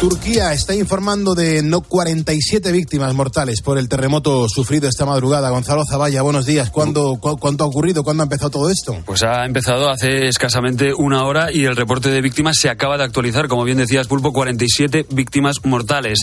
[0.00, 5.50] Turquía está informando de no 47 víctimas mortales por el terremoto sufrido esta madrugada.
[5.50, 6.70] Gonzalo Zavalla, buenos días.
[6.70, 8.02] ¿Cuándo, ¿Cuánto ha ocurrido?
[8.02, 8.96] ¿Cuándo ha empezado todo esto?
[9.04, 13.04] Pues ha empezado hace escasamente una hora y el reporte de víctimas se acaba de
[13.04, 13.46] actualizar.
[13.46, 16.20] Como bien decías, Pulpo, 47 víctimas mortales.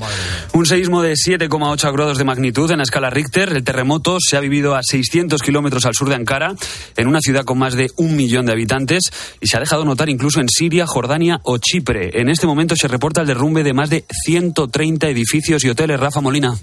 [0.53, 3.49] Un seísmo de 7,8 grados de magnitud en la escala Richter.
[3.49, 6.55] El terremoto se ha vivido a 600 kilómetros al sur de Ankara,
[6.95, 10.09] en una ciudad con más de un millón de habitantes, y se ha dejado notar
[10.09, 12.19] incluso en Siria, Jordania o Chipre.
[12.19, 15.99] En este momento se reporta el derrumbe de más de 130 edificios y hoteles.
[15.99, 16.57] Rafa Molina.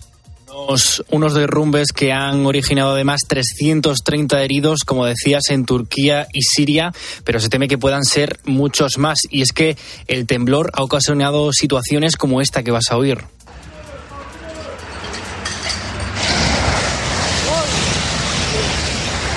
[1.11, 6.93] Unos, derrumbes que han originado además 330 heridos, como decías, en Turquía y Siria,
[7.25, 9.19] pero se teme que puedan ser muchos más.
[9.31, 13.19] Y es que el temblor ha ocasionado situaciones como esta que vas a oír.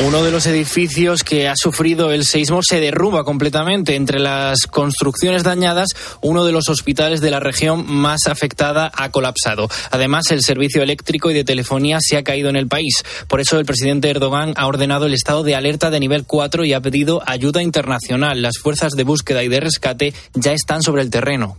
[0.05, 3.95] Uno de los edificios que ha sufrido el seísmo se derrumba completamente.
[3.95, 5.89] Entre las construcciones dañadas,
[6.21, 9.67] uno de los hospitales de la región más afectada ha colapsado.
[9.89, 13.03] Además, el servicio eléctrico y de telefonía se ha caído en el país.
[13.27, 16.73] Por eso, el presidente Erdogan ha ordenado el estado de alerta de nivel 4 y
[16.73, 18.43] ha pedido ayuda internacional.
[18.43, 21.57] Las fuerzas de búsqueda y de rescate ya están sobre el terreno.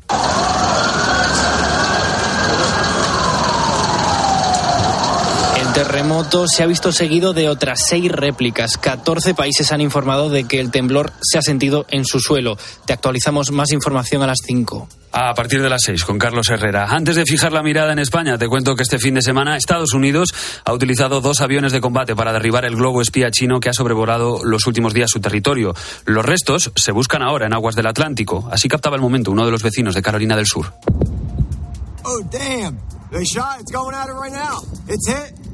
[5.84, 8.77] Terremoto se ha visto seguido de otras seis réplicas.
[8.79, 12.59] 14 países han informado de que el temblor se ha sentido en su suelo.
[12.84, 14.89] Te actualizamos más información a las 5.
[15.12, 16.87] A partir de las 6, con Carlos Herrera.
[16.91, 19.95] Antes de fijar la mirada en España, te cuento que este fin de semana Estados
[19.95, 20.34] Unidos
[20.65, 24.41] ha utilizado dos aviones de combate para derribar el globo espía chino que ha sobrevolado
[24.43, 25.77] los últimos días su territorio.
[26.06, 28.49] Los restos se buscan ahora en aguas del Atlántico.
[28.51, 30.73] Así captaba el momento uno de los vecinos de Carolina del Sur.
[32.03, 32.81] Oh, damn.
[33.23, 33.61] shot.
[33.61, 34.59] It's going at it right now.
[34.89, 35.48] It's hit.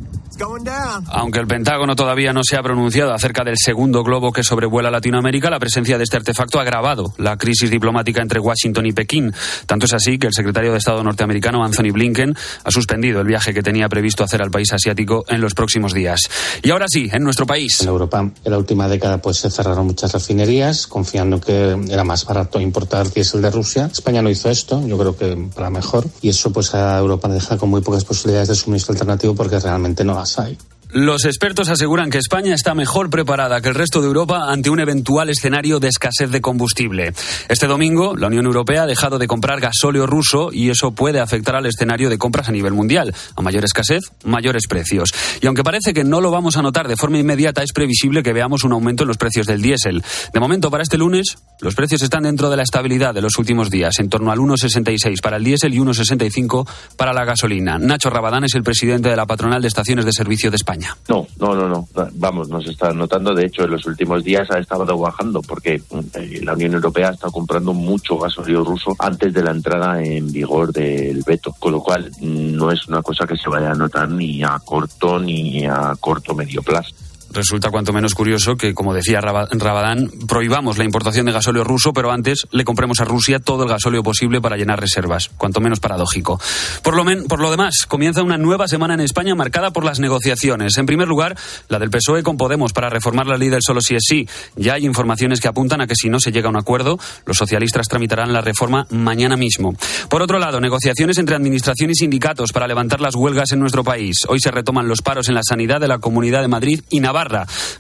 [1.09, 5.51] Aunque el Pentágono todavía no se ha pronunciado acerca del segundo globo que sobrevuela Latinoamérica,
[5.51, 9.33] la presencia de este artefacto ha agravado la crisis diplomática entre Washington y Pekín.
[9.67, 12.35] Tanto es así que el secretario de Estado norteamericano, Anthony Blinken,
[12.65, 16.21] ha suspendido el viaje que tenía previsto hacer al país asiático en los próximos días.
[16.63, 17.81] Y ahora sí, en nuestro país.
[17.81, 22.25] En Europa, en la última década, pues se cerraron muchas refinerías, confiando que era más
[22.25, 23.89] barato importar diésel de Rusia.
[23.93, 26.07] España no hizo esto, yo creo que para mejor.
[26.23, 29.59] Y eso, pues a Europa le deja con muy pocas posibilidades de suministro alternativo porque
[29.59, 30.57] realmente no las hay.
[30.95, 34.79] Los expertos aseguran que España está mejor preparada que el resto de Europa ante un
[34.79, 37.13] eventual escenario de escasez de combustible.
[37.49, 41.57] Este domingo, la Unión Europea ha dejado de comprar gasóleo ruso y eso puede afectar
[41.57, 43.13] al escenario de compras a nivel mundial.
[43.35, 45.13] A mayor escasez, mayores precios.
[45.41, 48.33] Y aunque parece que no lo vamos a notar de forma inmediata, es previsible que
[48.33, 50.01] veamos un aumento en los precios del diésel.
[50.33, 53.69] De momento, para este lunes, los precios están dentro de la estabilidad de los últimos
[53.69, 57.79] días, en torno al 1,66 para el diésel y 1,65 para la gasolina.
[57.81, 60.84] Nacho Rabadán es el presidente de la patronal de estaciones de servicio de España.
[61.09, 61.89] No, no, no, no.
[62.15, 63.35] Vamos, nos está notando.
[63.35, 65.75] De hecho, en los últimos días ha estado bajando porque
[66.15, 70.73] eh, la Unión Europea está comprando mucho gasolio ruso antes de la entrada en vigor
[70.73, 71.55] del veto.
[71.59, 75.19] Con lo cual, no es una cosa que se vaya a notar ni a corto
[75.19, 76.95] ni a corto medio plazo
[77.35, 82.11] resulta cuanto menos curioso que, como decía Rabadán, prohibamos la importación de gasóleo ruso, pero
[82.11, 85.31] antes le compremos a Rusia todo el gasóleo posible para llenar reservas.
[85.37, 86.41] Cuanto menos paradójico.
[86.83, 90.79] Por lo, por lo demás, comienza una nueva semana en España marcada por las negociaciones.
[90.79, 91.37] En primer lugar,
[91.69, 94.29] la del PSOE con Podemos para reformar la ley del solo si es sí.
[94.57, 97.37] Ya hay informaciones que apuntan a que si no se llega a un acuerdo, los
[97.37, 99.75] socialistas tramitarán la reforma mañana mismo.
[100.09, 104.19] Por otro lado, negociaciones entre administración y sindicatos para levantar las huelgas en nuestro país.
[104.29, 107.24] Hoy se retoman los paros en la sanidad de la Comunidad de Madrid y Navarra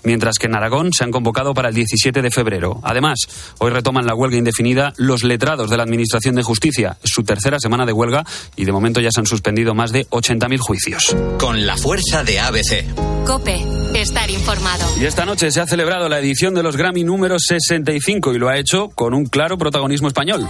[0.02, 2.80] mientras que en Aragón se han convocado para el 17 de febrero.
[2.82, 3.18] Además,
[3.58, 6.96] hoy retoman la huelga indefinida los letrados de la Administración de Justicia.
[7.02, 8.24] Es su tercera semana de huelga
[8.56, 11.16] y de momento ya se han suspendido más de 80.000 juicios.
[11.38, 13.24] Con la fuerza de ABC.
[13.26, 14.84] Cope, estar informado.
[15.00, 18.48] Y esta noche se ha celebrado la edición de los Grammy número 65 y lo
[18.48, 20.48] ha hecho con un claro protagonismo español.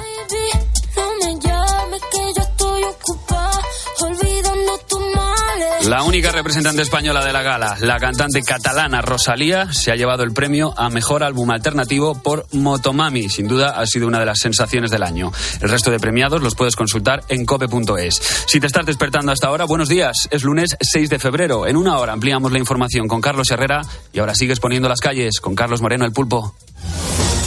[5.89, 10.33] La única representante española de la gala, la cantante catalana Rosalía, se ha llevado el
[10.33, 13.29] premio a Mejor Álbum Alternativo por Motomami.
[13.29, 15.31] Sin duda ha sido una de las sensaciones del año.
[15.61, 18.15] El resto de premiados los puedes consultar en cope.es.
[18.47, 20.27] Si te estás despertando hasta ahora, buenos días.
[20.31, 21.67] Es lunes 6 de febrero.
[21.67, 25.39] En una hora ampliamos la información con Carlos Herrera y ahora sigues poniendo las calles
[25.39, 26.55] con Carlos Moreno el Pulpo.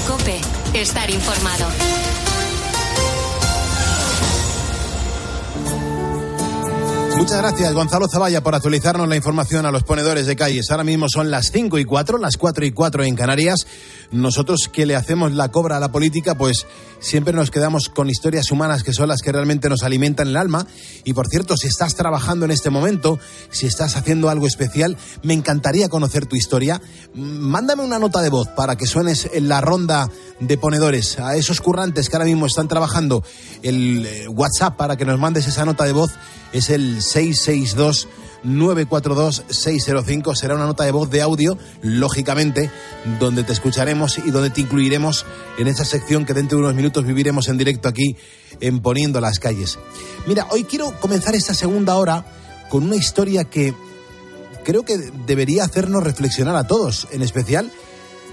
[0.08, 0.40] Cope,
[0.76, 1.66] estar informado.
[7.18, 10.70] Muchas gracias, Gonzalo Zavalla, por actualizarnos la información a los ponedores de calles.
[10.70, 13.66] Ahora mismo son las 5 y 4, las 4 y 4 en Canarias.
[14.12, 16.66] Nosotros que le hacemos la cobra a la política, pues
[17.00, 20.66] siempre nos quedamos con historias humanas que son las que realmente nos alimentan el alma.
[21.04, 23.20] Y por cierto, si estás trabajando en este momento,
[23.52, 26.82] si estás haciendo algo especial, me encantaría conocer tu historia.
[27.14, 30.10] Mándame una nota de voz para que suenes en la ronda
[30.40, 33.24] de ponedores a esos currantes que ahora mismo están trabajando.
[33.62, 36.12] El eh, WhatsApp para que nos mandes esa nota de voz
[36.54, 38.08] es el 662
[38.44, 40.36] 942-605.
[40.36, 42.70] Será una nota de voz de audio, lógicamente,
[43.20, 45.26] donde te escucharemos y donde te incluiremos
[45.58, 48.16] en esa sección que dentro de unos minutos viviremos en directo aquí
[48.60, 49.78] en Poniendo las Calles.
[50.26, 52.26] Mira, hoy quiero comenzar esta segunda hora
[52.70, 53.74] con una historia que
[54.64, 57.72] creo que debería hacernos reflexionar a todos, en especial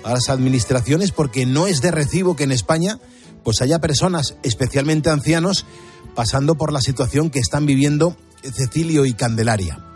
[0.03, 2.99] a las administraciones, porque no es de recibo que en España
[3.45, 5.67] pues haya personas, especialmente ancianos,
[6.15, 9.94] pasando por la situación que están viviendo Cecilio y Candelaria.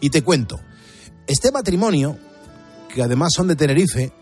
[0.00, 0.60] Y te cuento,
[1.26, 2.18] este matrimonio,
[2.92, 4.12] que además son de Tenerife,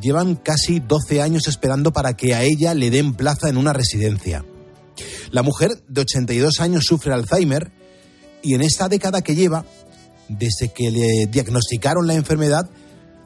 [0.00, 4.44] llevan casi 12 años esperando para que a ella le den plaza en una residencia.
[5.30, 7.72] La mujer de 82 años sufre Alzheimer
[8.42, 9.64] y en esta década que lleva,
[10.28, 12.70] desde que le diagnosticaron la enfermedad,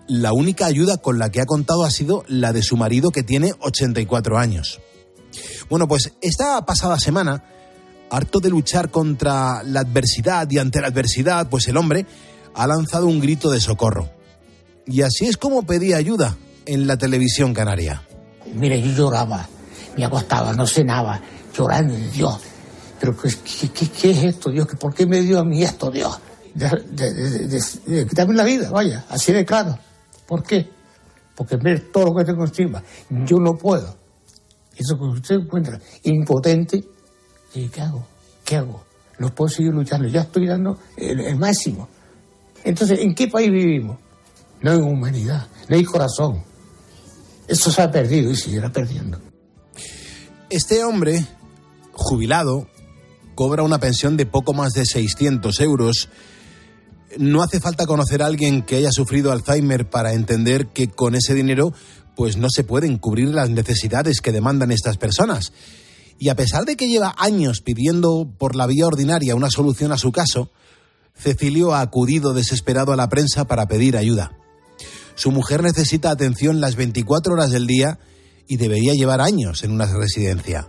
[0.07, 3.23] la única ayuda con la que ha contado ha sido la de su marido que
[3.23, 4.81] tiene 84 años.
[5.71, 7.45] Bueno, pues esta pasada semana
[8.17, 12.07] harto de luchar contra la adversidad y ante la adversidad, pues el hombre
[12.55, 14.09] ha lanzado un grito de socorro.
[14.87, 18.03] Y así es como pedía ayuda en la televisión canaria.
[18.55, 19.47] Mire, yo lloraba,
[19.97, 21.21] me acostaba, no cenaba,
[21.57, 22.39] llorando, Dios.
[23.01, 23.29] Pero ¿qué,
[23.69, 24.67] qué, es esto, Dios?
[24.79, 26.19] ¿Por qué me dio a mí esto, Dios?
[26.55, 26.69] De,
[27.89, 29.77] de, quitarme la vida, vaya, así de claro.
[30.27, 30.71] ¿Por qué?
[31.35, 32.83] Porque ver todo lo que tengo encima.
[33.27, 33.97] Yo no puedo.
[34.77, 36.85] Eso que usted encuentra impotente,
[37.55, 38.07] ¿Y qué hago?
[38.45, 38.85] ¿Qué hago?
[39.19, 41.89] No puedo seguir luchando, ya estoy dando el, máximo.
[42.65, 43.99] Entonces, ¿en qué país vivimos?
[44.61, 46.43] No hay humanidad, no hay corazón.
[47.47, 49.21] Eso se ha perdido y seguirá perdiendo.
[50.51, 51.25] Este hombre,
[51.93, 52.67] jubilado,
[53.35, 56.09] cobra una pensión de poco más de 600 euros.
[57.19, 61.35] No hace falta conocer a alguien que haya sufrido Alzheimer para entender que con ese
[61.35, 61.73] dinero
[62.17, 65.53] pues no se pueden cubrir las necesidades que demandan estas personas
[66.19, 69.99] y a pesar de que lleva años pidiendo por la vía ordinaria una solución a
[69.99, 70.51] su caso,
[71.17, 74.33] Cecilio ha acudido desesperado a la prensa para pedir ayuda.
[75.15, 77.99] Su mujer necesita atención las 24 horas del día
[78.49, 80.69] y debería llevar años en una residencia.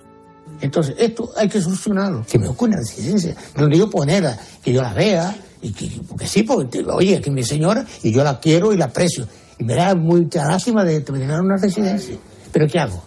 [0.61, 2.25] Entonces, esto hay que solucionarlo.
[2.25, 6.27] Que me ocurra una residencia, donde yo ponerla, que yo la vea, y que, porque
[6.27, 9.27] sí, porque, oye, que mi señora, y yo la quiero y la aprecio.
[9.57, 12.15] Y me da mucha lástima de tener una residencia.
[12.51, 13.03] Pero ¿qué hago?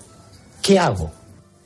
[0.60, 1.12] ¿Qué hago?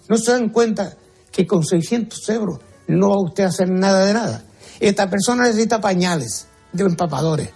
[0.08, 0.96] ¿No se dan cuenta
[1.30, 2.58] que con 600 euros
[2.88, 4.44] no va usted a hacer nada de nada?
[4.80, 7.50] Esta persona necesita pañales de empapadores.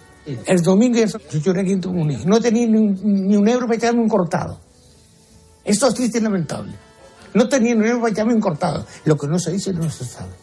[0.45, 4.59] El domingo yo lloré quinto No tenía ni un, euro para echarme un cortado.
[5.63, 6.73] Esto es triste y lamentable.
[7.33, 8.85] No tenía ni un euro para echarme un cortado.
[9.05, 10.33] Lo que no se dice no se sabe.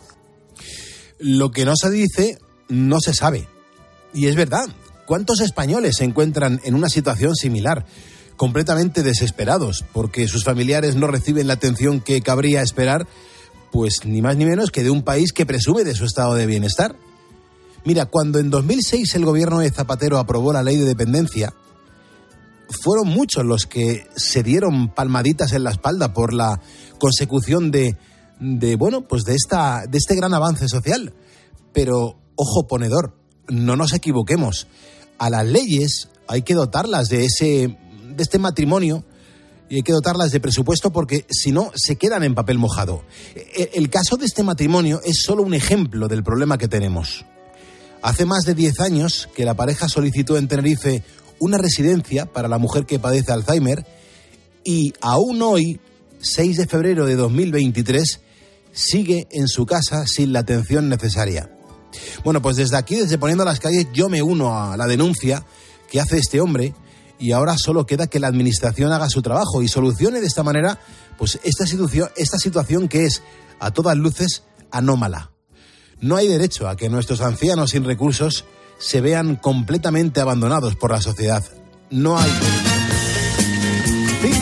[1.18, 3.48] Lo que no se dice no se sabe.
[4.14, 4.66] Y es verdad.
[5.06, 7.84] ¿Cuántos españoles se encuentran en una situación similar?
[8.36, 13.06] Completamente desesperados porque sus familiares no reciben la atención que cabría esperar,
[13.70, 16.46] pues ni más ni menos que de un país que presume de su estado de
[16.46, 16.96] bienestar.
[17.84, 21.52] Mira, cuando en 2006 el gobierno de Zapatero aprobó la ley de dependencia,
[22.68, 26.60] fueron muchos los que se dieron palmaditas en la espalda por la
[26.98, 27.96] consecución de,
[28.40, 31.14] de bueno, pues de esta de este gran avance social.
[31.72, 33.16] Pero ojo ponedor,
[33.48, 34.66] no nos equivoquemos.
[35.18, 37.78] A las leyes hay que dotarlas de ese
[38.16, 39.04] de este matrimonio
[39.68, 43.04] y hay que dotarlas de presupuesto porque si no se quedan en papel mojado.
[43.34, 47.24] E, el caso de este matrimonio es solo un ejemplo del problema que tenemos.
[48.02, 51.02] Hace más de 10 años que la pareja solicitó en Tenerife
[51.38, 53.86] una residencia para la mujer que padece Alzheimer
[54.62, 55.80] y aún hoy,
[56.20, 58.20] 6 de febrero de 2023,
[58.72, 61.50] sigue en su casa sin la atención necesaria.
[62.24, 65.44] Bueno, pues desde aquí, desde Poniendo las Calles, yo me uno a la denuncia
[65.90, 66.74] que hace este hombre
[67.18, 70.78] y ahora solo queda que la administración haga su trabajo y solucione de esta manera
[71.18, 73.22] pues esta situación, esta situación que es
[73.60, 75.30] a todas luces anómala.
[76.00, 78.44] No hay derecho a que nuestros ancianos sin recursos
[78.78, 81.42] se vean completamente abandonados por la sociedad.
[81.90, 82.30] No hay.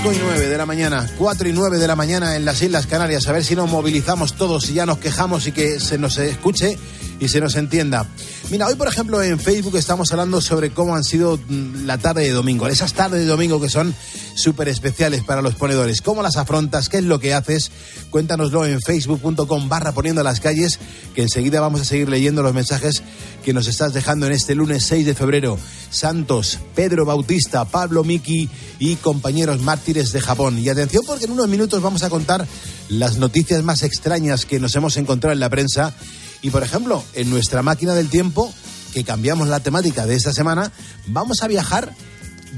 [0.03, 2.89] 5 y 9 de la mañana, 4 y 9 de la mañana en las Islas
[2.89, 3.29] Canarias.
[3.29, 6.77] A ver si nos movilizamos todos y ya nos quejamos y que se nos escuche
[7.21, 8.09] y se nos entienda.
[8.51, 12.25] Mira, hoy por ejemplo en Facebook estamos hablando sobre cómo han sido mm, la tarde
[12.25, 13.95] de domingo, esas tardes de domingo que son
[14.35, 16.03] súper especiales para los ponedores.
[16.03, 16.89] ¿Cómo las afrontas?
[16.89, 17.71] ¿Qué es lo que haces?
[18.11, 20.81] Cuéntanoslo en facebook.com barra poniendo las calles,
[21.15, 23.05] que enseguida vamos a seguir leyendo los mensajes
[23.45, 25.59] que nos estás dejando en este lunes 6 de febrero.
[25.91, 29.61] Santos, Pedro Bautista, Pablo Miki y compañeros
[29.93, 30.59] mártires de Japón.
[30.59, 32.47] Y atención porque en unos minutos vamos a contar
[32.89, 35.93] las noticias más extrañas que nos hemos encontrado en la prensa
[36.41, 38.53] y por ejemplo, en nuestra máquina del tiempo,
[38.95, 40.73] que cambiamos la temática de esta semana,
[41.09, 41.95] vamos a viajar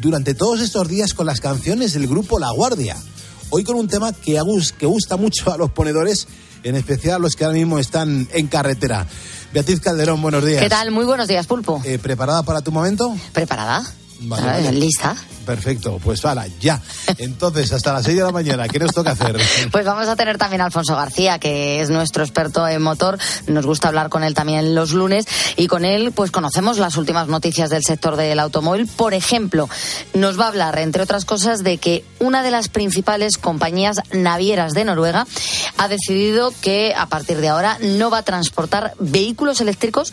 [0.00, 2.96] durante todos estos días con las canciones del grupo La Guardia.
[3.50, 4.40] Hoy con un tema que,
[4.78, 6.28] que gusta mucho a los ponedores,
[6.62, 9.06] en especial a los que ahora mismo están en carretera.
[9.52, 10.62] Beatriz Calderón, buenos días.
[10.62, 10.92] ¿Qué tal?
[10.92, 11.82] Muy buenos días, Pulpo.
[11.84, 13.14] Eh, ¿Preparada para tu momento?
[13.32, 13.84] ¿Preparada?
[14.20, 15.14] Vale, Lista.
[15.44, 16.80] Perfecto, pues para, ya.
[17.18, 19.36] Entonces, hasta las 6 de la mañana, ¿qué nos toca hacer?
[19.70, 23.18] Pues vamos a tener también a Alfonso García, que es nuestro experto en motor.
[23.46, 27.28] Nos gusta hablar con él también los lunes y con él pues conocemos las últimas
[27.28, 28.86] noticias del sector del automóvil.
[28.86, 29.68] Por ejemplo,
[30.14, 34.74] nos va a hablar, entre otras cosas, de que una de las principales compañías navieras
[34.74, 35.26] de Noruega
[35.76, 40.12] ha decidido que a partir de ahora no va a transportar vehículos eléctricos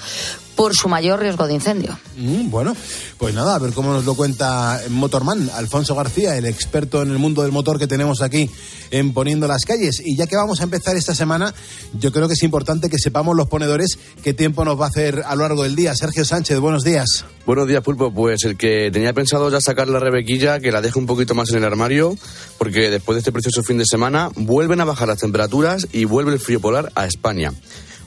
[0.55, 1.98] por su mayor riesgo de incendio.
[2.17, 2.75] Mm, bueno,
[3.17, 7.17] pues nada, a ver cómo nos lo cuenta Motorman, Alfonso García, el experto en el
[7.17, 8.50] mundo del motor que tenemos aquí
[8.91, 10.01] en Poniendo las Calles.
[10.03, 11.53] Y ya que vamos a empezar esta semana,
[12.00, 15.24] yo creo que es importante que sepamos los ponedores qué tiempo nos va a hacer
[15.25, 15.96] a lo largo del día.
[15.96, 17.25] Sergio Sánchez, buenos días.
[17.46, 18.13] Buenos días, Pulpo.
[18.13, 21.50] Pues el que tenía pensado ya sacar la rebequilla, que la deje un poquito más
[21.50, 22.15] en el armario,
[22.58, 26.34] porque después de este precioso fin de semana vuelven a bajar las temperaturas y vuelve
[26.34, 27.51] el frío polar a España.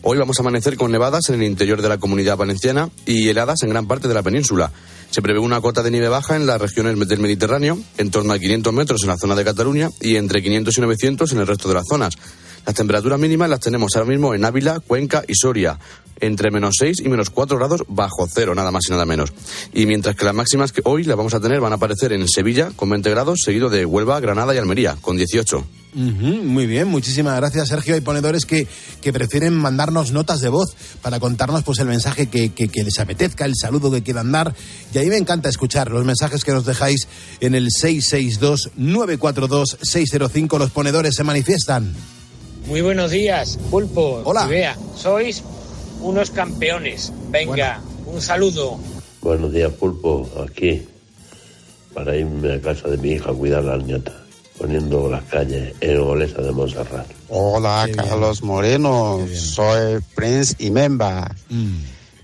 [0.06, 3.62] Hoy vamos a amanecer con nevadas en el interior de la comunidad valenciana y heladas
[3.62, 4.70] en gran parte de la península.
[5.08, 8.38] Se prevé una cota de nieve baja en las regiones del Mediterráneo, en torno a
[8.38, 11.68] 500 metros en la zona de Cataluña y entre 500 y 900 en el resto
[11.70, 12.18] de las zonas.
[12.66, 15.78] Las temperaturas mínimas las tenemos ahora mismo en Ávila, Cuenca y Soria,
[16.21, 19.33] entre menos 6 y menos 4 grados bajo cero, nada más y nada menos.
[19.73, 22.26] Y mientras que las máximas que hoy las vamos a tener van a aparecer en
[22.28, 27.37] Sevilla con 20 grados, seguido de Huelva, Granada y Almería con 18 muy bien, muchísimas
[27.37, 27.94] gracias Sergio.
[27.94, 28.66] Hay ponedores que,
[29.00, 33.44] que prefieren mandarnos notas de voz para contarnos pues el mensaje que, que, les apetezca,
[33.44, 34.52] el saludo que quieran dar.
[34.92, 37.06] Y ahí me encanta escuchar los mensajes que nos dejáis
[37.40, 40.59] en el 662-942-605.
[40.59, 41.94] Los ponedores se manifiestan.
[42.66, 44.23] Muy buenos días, Pulpo.
[44.25, 44.47] Hola.
[44.47, 45.42] Vea, sois
[46.00, 47.12] unos campeones.
[47.30, 48.78] Venga, un saludo.
[49.21, 50.28] Buenos días, Pulpo.
[50.49, 50.83] Aquí,
[51.92, 54.12] para irme a casa de mi hija a cuidar a la nieta
[54.59, 57.06] poniendo las calles en Olesa de Montserrat.
[57.28, 59.21] Hola, Carlos Moreno.
[59.35, 61.35] Soy Prince y Memba.
[61.50, 61.76] Mm.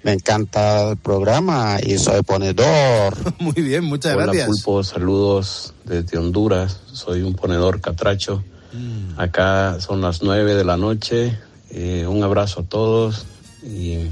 [0.02, 3.14] Me encanta el programa y soy ponedor.
[3.38, 4.48] Muy bien, muchas gracias.
[4.48, 4.84] Hola, Pulpo.
[4.84, 6.80] Saludos desde Honduras.
[6.92, 8.42] Soy un ponedor catracho.
[8.72, 9.18] Mm.
[9.18, 11.38] Acá son las nueve de la noche.
[11.70, 13.26] Eh, un abrazo a todos
[13.62, 14.08] y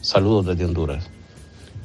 [0.00, 1.04] saludos desde Honduras.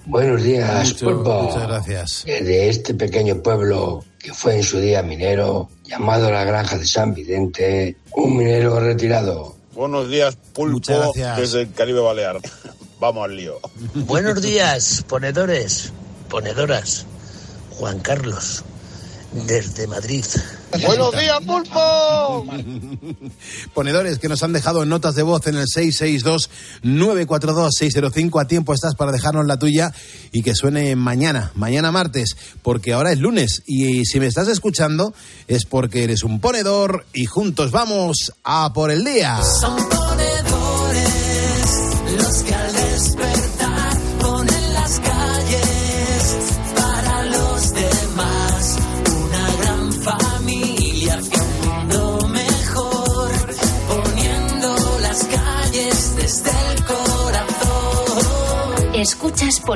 [0.05, 1.43] Buenos días, Pulpo.
[1.43, 2.23] Muchas gracias.
[2.25, 7.13] De este pequeño pueblo que fue en su día minero, llamado la Granja de San
[7.13, 9.55] Vidente, un minero retirado.
[9.73, 12.39] Buenos días, Pulpo, desde el Caribe Balear.
[12.99, 13.59] Vamos al lío.
[13.93, 15.93] Buenos días, ponedores,
[16.29, 17.05] ponedoras.
[17.71, 18.63] Juan Carlos,
[19.31, 20.25] desde Madrid.
[20.85, 22.45] Buenos días, pulpo.
[23.73, 28.41] Ponedores que nos han dejado notas de voz en el 662-942-605.
[28.41, 29.91] A tiempo estás para dejarnos la tuya
[30.31, 33.63] y que suene mañana, mañana martes, porque ahora es lunes.
[33.65, 35.13] Y si me estás escuchando
[35.47, 39.39] es porque eres un ponedor y juntos vamos a por el día.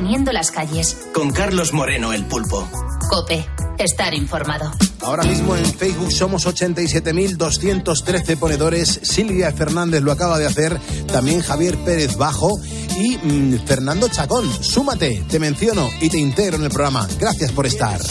[0.02, 0.98] Poniendo las calles.
[1.14, 2.68] Con Carlos Moreno, el pulpo.
[3.08, 3.46] Cope,
[3.78, 4.72] estar informado.
[5.02, 9.00] Ahora mismo en Facebook somos 87.213 ponedores.
[9.04, 10.80] Silvia Fernández lo acaba de hacer.
[11.06, 12.60] También Javier Pérez Bajo
[12.98, 14.52] y mm, Fernando Chacón.
[14.64, 17.08] Súmate, te menciono y te integro en el programa.
[17.20, 18.02] Gracias por estar.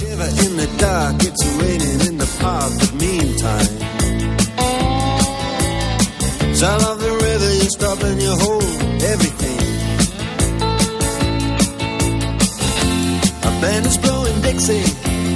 [13.60, 14.82] Band is blowing Dixie,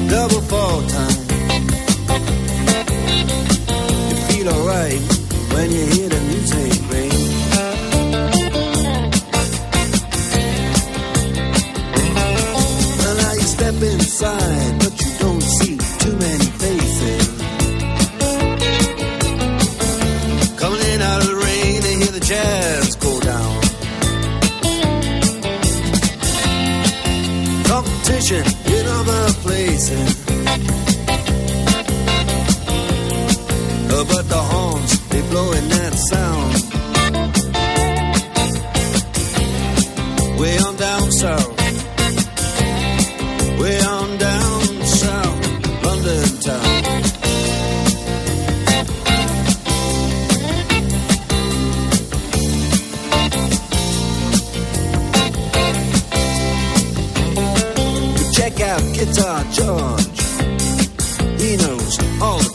[0.09, 1.19] double fall time.
[4.09, 5.01] You feel alright
[5.53, 7.11] when you hear the music ring.
[12.99, 14.84] Well, now you step inside,
[29.91, 30.24] dancing.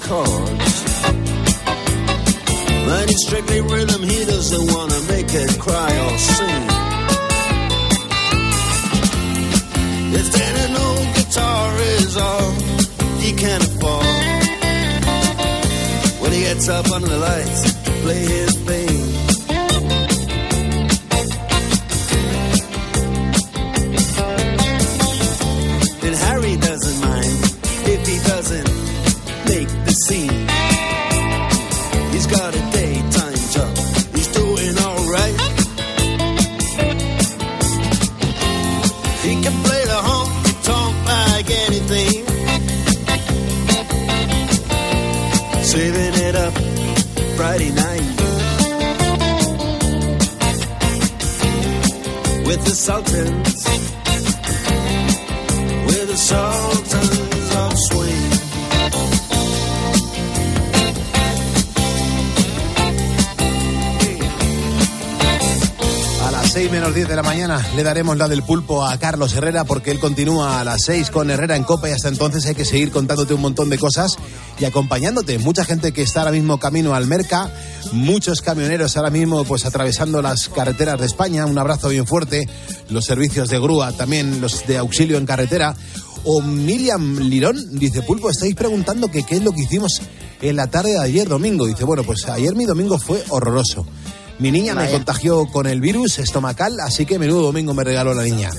[0.09, 0.77] Chords.
[2.87, 6.63] But it's strictly rhythm, he doesn't wanna make it cry or sing.
[10.19, 11.65] If then an old guitar
[11.97, 12.51] is all
[13.23, 14.17] he can afford,
[16.21, 17.61] when he gets up under the lights
[18.03, 18.78] play his thing.
[66.25, 69.35] A las 6 menos 10 de la mañana le daremos la del pulpo a Carlos
[69.35, 72.55] Herrera porque él continúa a las 6 con Herrera en Copa y hasta entonces hay
[72.55, 74.17] que seguir contándote un montón de cosas
[74.59, 75.37] y acompañándote.
[75.37, 77.51] Mucha gente que está ahora mismo camino al Merca,
[77.91, 81.45] muchos camioneros ahora mismo pues atravesando las carreteras de España.
[81.45, 82.47] Un abrazo bien fuerte.
[82.89, 85.75] Los servicios de grúa, también los de auxilio en carretera.
[86.25, 90.01] O Miriam Lirón dice, Pulpo, estáis preguntando que qué es lo que hicimos
[90.41, 91.65] en la tarde de ayer domingo.
[91.65, 93.85] Dice, bueno, pues ayer mi domingo fue horroroso.
[94.39, 98.23] Mi niña me contagió con el virus estomacal, así que menudo domingo me regaló la
[98.23, 98.49] niña.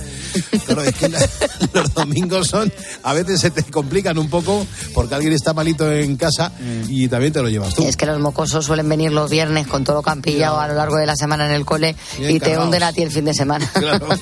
[0.66, 1.28] Claro, es que la-
[1.72, 2.72] los domingos son,
[3.02, 6.52] a veces se te complican un poco porque alguien está malito en casa
[6.88, 7.84] y también te lo llevas tú.
[7.86, 10.68] Es que los mocosos suelen venir los viernes con todo lo que han pillado a
[10.68, 12.64] lo largo de la semana en el cole Bien y te cargados.
[12.66, 13.70] hunden a ti el fin de semana.
[13.80, 14.08] Claro.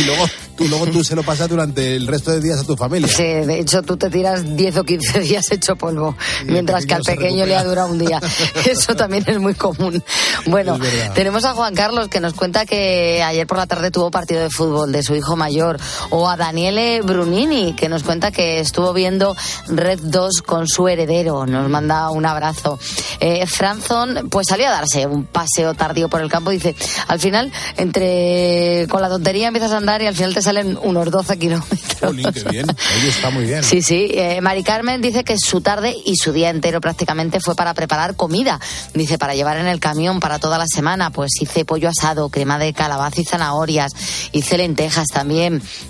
[0.00, 0.24] Y luego
[0.56, 3.08] tú, luego tú se lo pasas durante el resto de días a tu familia.
[3.08, 6.94] Sí, de hecho tú te tiras 10 o 15 días hecho polvo, Y mientras que
[6.94, 8.20] al pequeño le ha durado un día.
[8.64, 10.02] Eso también es muy común.
[10.46, 10.78] Bueno,
[11.14, 14.50] tenemos a Juan Carlos que nos cuenta que ayer por la tarde tuvo partido de
[14.50, 15.76] fútbol de su hijo mayor,
[16.10, 21.46] o a Daniele Brunini que nos cuenta que estuvo viendo Red 2 con su heredero.
[21.46, 22.78] Nos manda un abrazo.
[23.18, 26.50] Eh, Franzon pues salió a darse un paseo tardío por el campo.
[26.50, 26.76] Dice,
[27.08, 31.10] al final, entre con la tontería empiezas a andar y al final te salen unos
[31.10, 32.14] 12 kilómetros.
[32.34, 32.66] Qué bien.
[33.04, 33.64] Está muy bien.
[33.64, 34.10] Sí, sí.
[34.12, 38.14] Eh, Mari Carmen dice que su tarde y su día entero prácticamente fue para preparar
[38.14, 38.60] comida.
[38.94, 41.10] Dice, para llevar en el camión para toda la semana.
[41.10, 43.92] Pues hice pollo asado, crema de calabaza y zanahorias.
[44.30, 45.31] Hice lentejas también.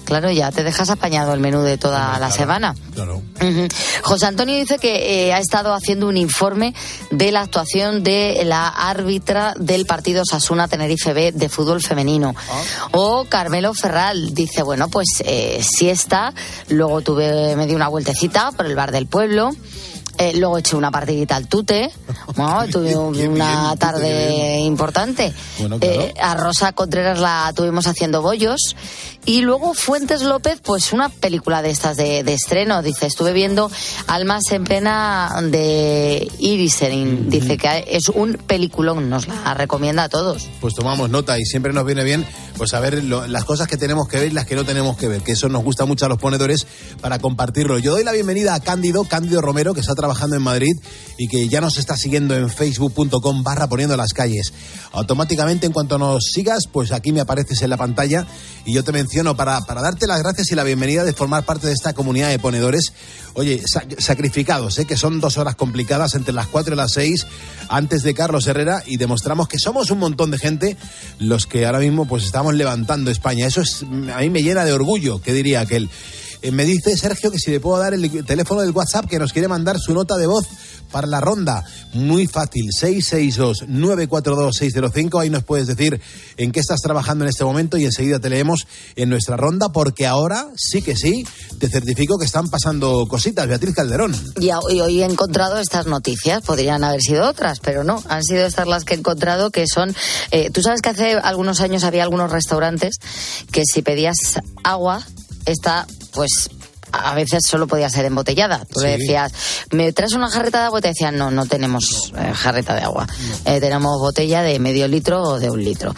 [0.04, 2.74] Claro, ya te dejas apañado el menú de toda la semana.
[2.94, 3.22] Claro.
[4.02, 6.74] José Antonio dice que eh, ha estado haciendo un informe
[7.10, 12.34] de la actuación de la árbitra del partido Sasuna Tenerife B de fútbol femenino.
[12.92, 16.32] O Carmelo Ferral dice, bueno, pues eh, siesta,
[16.68, 19.50] luego tuve, me di una vueltecita por el bar del pueblo.
[20.18, 21.90] eh, luego eché una partidita al tute,
[22.36, 25.32] bueno, tuve un- una tarde importante.
[25.58, 26.00] Bueno, claro.
[26.02, 28.76] Eh, a Rosa Contreras la tuvimos haciendo bollos.
[29.24, 32.82] Y luego Fuentes López, pues una película de estas de, de estreno.
[32.82, 33.70] Dice, estuve viendo
[34.08, 37.30] Almas en pena de Iriserin.
[37.30, 40.48] Dice que es un peliculón, nos la recomienda a todos.
[40.60, 44.08] Pues tomamos nota y siempre nos viene bien pues saber lo- las cosas que tenemos
[44.08, 46.08] que ver y las que no tenemos que ver, que eso nos gusta mucho a
[46.08, 46.66] los ponedores
[47.00, 47.78] para compartirlo.
[47.78, 50.76] Yo doy la bienvenida a Cándido, Cándido Romero, que está trabajando en Madrid
[51.16, 54.52] y que ya nos está siguiendo en facebook.com barra poniendo las calles.
[54.92, 58.26] Automáticamente en cuanto nos sigas, pues aquí me apareces en la pantalla
[58.64, 61.66] y yo te menciono para, para darte las gracias y la bienvenida de formar parte
[61.66, 62.92] de esta comunidad de ponedores.
[63.34, 64.86] Oye, sa- sacrificados, ¿eh?
[64.86, 67.26] que son dos horas complicadas entre las 4 y las 6
[67.68, 70.76] antes de Carlos Herrera y demostramos que somos un montón de gente
[71.18, 73.46] los que ahora mismo pues estamos levantando España.
[73.46, 75.90] Eso es, a mí me llena de orgullo, que diría aquel.
[76.42, 79.32] Eh, me dice Sergio que si le puedo dar el teléfono del WhatsApp que nos
[79.32, 80.46] quiere mandar su nota de voz
[80.90, 81.64] para la ronda.
[81.94, 85.20] Muy fácil, 662-942-605.
[85.20, 86.00] Ahí nos puedes decir
[86.36, 90.06] en qué estás trabajando en este momento y enseguida te leemos en nuestra ronda porque
[90.06, 91.26] ahora sí que sí,
[91.58, 93.48] te certifico que están pasando cositas.
[93.48, 94.14] Beatriz Calderón.
[94.38, 98.68] Y, hoy he encontrado estas noticias, podrían haber sido otras, pero no, han sido estas
[98.68, 99.94] las que he encontrado, que son,
[100.30, 102.98] eh, tú sabes que hace algunos años había algunos restaurantes
[103.50, 105.06] que si pedías agua,
[105.46, 106.50] esta, pues
[106.92, 108.64] a veces solo podía ser embotellada.
[108.70, 109.00] Tú le Sí.
[109.02, 109.32] decías,
[109.70, 110.78] ¿me traes una jarreta de agua?
[110.78, 113.06] Y te decían, no, no tenemos eh, jarreta de agua.
[113.44, 115.94] Eh, tenemos botella de medio litro o de un litro.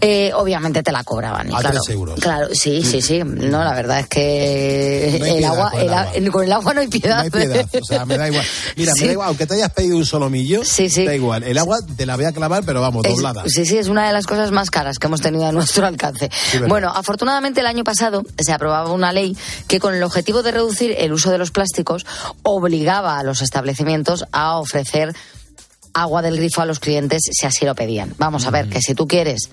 [0.00, 1.50] Eh, obviamente te la cobraban.
[1.50, 2.20] y A claro, tres euros.
[2.20, 3.22] Claro, sí, sí, sí.
[3.24, 6.12] No, la verdad es que No el agua, con el agua.
[6.32, 7.16] con el agua no hay piedad.
[7.18, 8.44] No hay piedad, o sea, me da igual.
[8.76, 9.00] Mira, Sí.
[9.02, 10.62] me da igual, aunque te hayas pedido un solomillo,
[11.06, 11.42] da igual.
[11.44, 13.44] El agua te la voy a clavar, pero vamos, Es- doblada.
[13.46, 16.30] sí, sí, es una de las cosas más caras que hemos tenido a nuestro alcance.
[16.68, 20.94] bueno, afortunadamente el año pasado se aprobaba una ley que con el objetivo de reducir
[20.98, 22.06] el uso de los plásticos
[22.42, 25.14] obligaba a los establecimientos a ofrecer
[25.94, 28.14] agua del grifo a los clientes si así lo pedían.
[28.18, 29.50] Vamos a ver que si tú quieres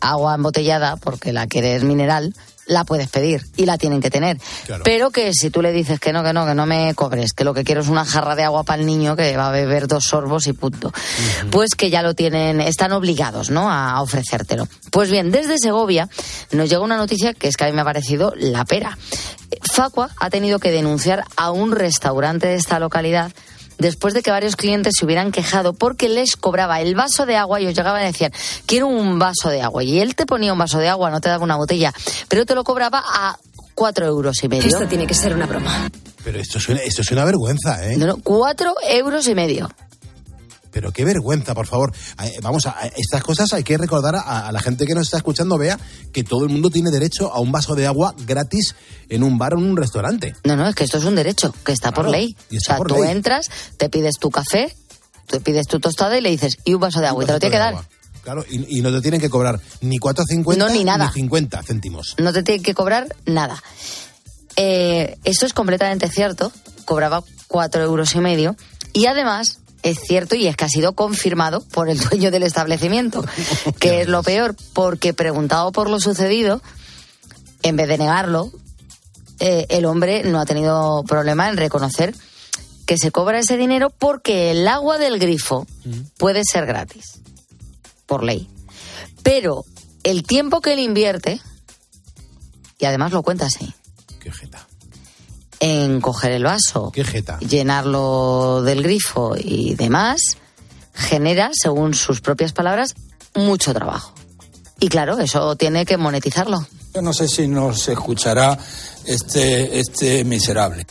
[0.00, 2.34] agua embotellada porque la quieres mineral,
[2.68, 4.38] la puedes pedir y la tienen que tener.
[4.84, 7.42] Pero que si tú le dices que no, que no, que no me cobres, que
[7.42, 9.88] lo que quiero es una jarra de agua para el niño que va a beber
[9.88, 10.92] dos sorbos y punto.
[11.50, 13.70] Pues que ya lo tienen, están obligados, ¿no?
[13.70, 14.68] A ofrecértelo.
[14.92, 16.08] Pues bien, desde Segovia
[16.52, 18.96] nos llega una noticia que es que a mí me ha parecido la pera.
[19.62, 23.32] Facua ha tenido que denunciar a un restaurante de esta localidad
[23.78, 27.60] después de que varios clientes se hubieran quejado porque les cobraba el vaso de agua
[27.60, 28.32] y os llegaban y decían,
[28.66, 29.82] quiero un vaso de agua.
[29.82, 31.92] Y él te ponía un vaso de agua, no te daba una botella,
[32.28, 33.38] pero te lo cobraba a
[33.74, 34.68] cuatro euros y medio.
[34.68, 35.90] Esto tiene que ser una broma.
[36.24, 37.96] Pero esto es una, esto es una vergüenza, ¿eh?
[37.96, 39.68] No, no, cuatro euros y medio.
[40.70, 41.92] Pero qué vergüenza, por favor.
[42.22, 45.04] Eh, Vamos, a, a estas cosas hay que recordar a, a la gente que nos
[45.06, 45.78] está escuchando, vea,
[46.12, 48.74] que todo el mundo tiene derecho a un vaso de agua gratis
[49.08, 50.34] en un bar o en un restaurante.
[50.44, 52.36] No, no, es que esto es un derecho, que está por ley.
[52.50, 53.10] O sea, por tú ley.
[53.12, 54.74] entras, te pides tu café,
[55.26, 57.38] te pides tu tostada y le dices, y un vaso de agua, y te lo
[57.40, 57.74] tiene que dar.
[58.22, 61.10] Claro, y, y no te tienen que cobrar ni 4,50 No, ni nada.
[61.10, 62.14] 50 céntimos.
[62.18, 63.62] no te tiene que cobrar nada.
[64.56, 66.52] Eh, esto es completamente cierto,
[66.84, 68.56] cobraba cuatro euros y medio
[68.92, 73.24] y además es cierto y es que ha sido confirmado por el dueño del establecimiento,
[73.80, 76.60] que es lo peor, porque preguntado por lo sucedido,
[77.62, 78.50] en vez de negarlo,
[79.40, 82.14] eh, el hombre no ha tenido problema en reconocer
[82.86, 85.66] que se cobra ese dinero porque el agua del grifo
[86.16, 87.20] puede ser gratis,
[88.06, 88.48] por ley.
[89.22, 89.64] Pero
[90.04, 91.40] el tiempo que él invierte,
[92.78, 93.74] y además lo cuenta así.
[94.20, 94.67] Qué jeta.
[95.60, 97.38] En coger el vaso, Qué jeta.
[97.40, 100.20] llenarlo del grifo y demás,
[100.94, 102.94] genera, según sus propias palabras,
[103.34, 104.12] mucho trabajo.
[104.80, 106.64] Y claro, eso tiene que monetizarlo.
[106.94, 108.56] Yo no sé si nos escuchará
[109.04, 110.86] este, este miserable.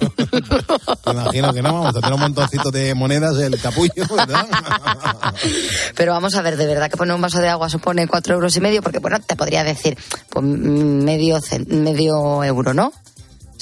[0.00, 4.46] Me imagino que no, vamos a tener un montoncito de monedas el capullo, ¿verdad?
[5.94, 8.56] Pero vamos a ver, de verdad que poner un vaso de agua supone cuatro euros
[8.56, 9.96] y medio, porque bueno, te podría decir
[10.30, 12.92] pues, medio, medio euro, ¿no?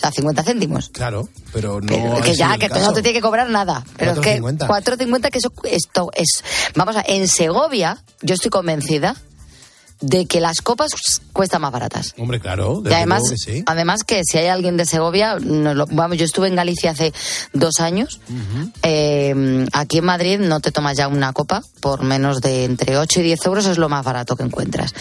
[0.03, 0.89] Sea, 50 céntimos.
[0.89, 1.87] Claro, pero no.
[1.87, 3.85] Pero que ya, que no te tiene que cobrar nada.
[3.97, 4.67] Pero es que 4,50.
[4.67, 6.43] 4.50 que eso, esto es...
[6.75, 9.15] Vamos a en Segovia, yo estoy convencida
[10.03, 10.91] de que las copas
[11.33, 12.15] cuestan más baratas.
[12.19, 12.83] Hombre, claro.
[12.85, 13.63] Y además, que sí.
[13.67, 17.13] además que si hay alguien de Segovia, nos lo- vamos, yo estuve en Galicia hace
[17.55, 18.21] dos años.
[18.83, 23.21] Eh, aquí en Madrid no te tomas ya una copa por menos de entre 8
[23.21, 24.95] y 10 euros, es lo más barato que encuentras.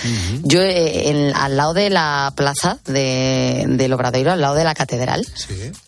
[0.43, 4.73] Yo, eh, en- al lado de la plaza de, del Obradoiro, al lado de la
[4.75, 5.25] catedral,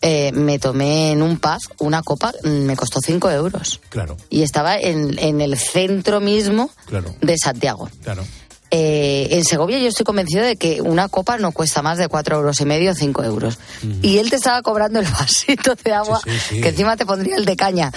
[0.02, 3.80] eh, me tomé en un pub una copa, mm, me costó 5 euros.
[3.88, 7.88] Claro, Y estaba en, en el centro mismo claro, de Santiago.
[8.02, 8.24] claro.
[8.76, 12.38] Eh, en Segovia yo estoy convencido de que una copa no cuesta más de cuatro
[12.38, 13.56] euros y medio cinco euros.
[14.02, 16.60] Y él te estaba cobrando el vasito de agua Sí, sí, sí.
[16.60, 17.92] que encima te pondría el de caña.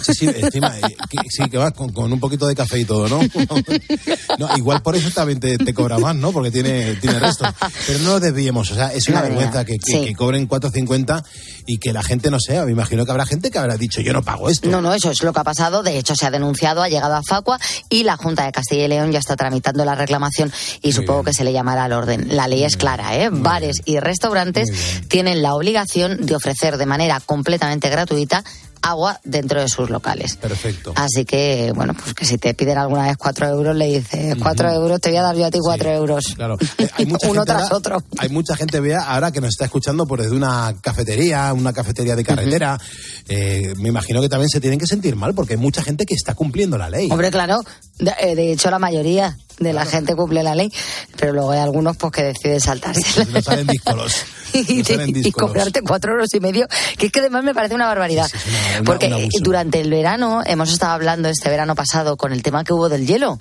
[0.00, 2.84] Sí, sí, encima, eh, que, sí, que vas con, con un poquito de café y
[2.84, 3.18] todo, ¿no?
[4.38, 6.30] No, igual por eso también te, te cobra más, ¿no?
[6.30, 7.48] Porque tiene, tiene restos.
[7.88, 11.24] Pero no nos desviemos, o sea, es una Madre vergüenza que, que, que cobren 4.50
[11.66, 12.64] y que la gente no sea.
[12.64, 14.70] Me imagino que habrá gente que habrá dicho, yo no pago esto.
[14.70, 15.82] No, no, eso es lo que ha pasado.
[15.82, 17.58] De hecho, se ha denunciado, ha llegado a Facua
[17.90, 21.32] y la Junta de Castilla y León ya está tramitando la reclamación y supongo que
[21.34, 22.36] se le llamará al orden.
[22.36, 23.28] La ley es clara, ¿eh?
[23.30, 24.68] Bares y restaurantes
[25.08, 28.44] tienen la obligación de ofrecer de manera completamente gratuita
[28.80, 30.36] agua dentro de sus locales.
[30.36, 30.92] Perfecto.
[30.94, 34.70] Así que, bueno, pues que si te piden alguna vez cuatro euros, le dices cuatro
[34.70, 36.34] euros, te voy a dar yo a ti cuatro euros.
[36.36, 36.56] Claro.
[36.78, 38.02] Eh, hay mucha Uno gente tras ahora- otro.
[38.18, 42.14] Hay mucha gente, vea, ahora que nos está escuchando por desde una cafetería, una cafetería
[42.14, 42.78] de carretera.
[43.28, 46.14] Eh, me imagino que también se tienen que sentir mal porque hay mucha gente que
[46.14, 47.08] está cumpliendo la ley.
[47.10, 47.60] Hombre, claro,
[47.98, 50.72] de, eh, de hecho la mayoría de la gente cumple la ley,
[51.16, 53.26] pero luego hay algunos pues que deciden saltarse.
[53.26, 54.14] No salen díscolos.
[54.52, 56.66] y, No y cobrarte cuatro euros y medio,
[56.96, 58.30] que es que además me parece una barbaridad.
[58.80, 62.72] una- Porque durante el verano, hemos estado hablando este verano pasado con el tema que
[62.72, 63.38] hubo del hielo.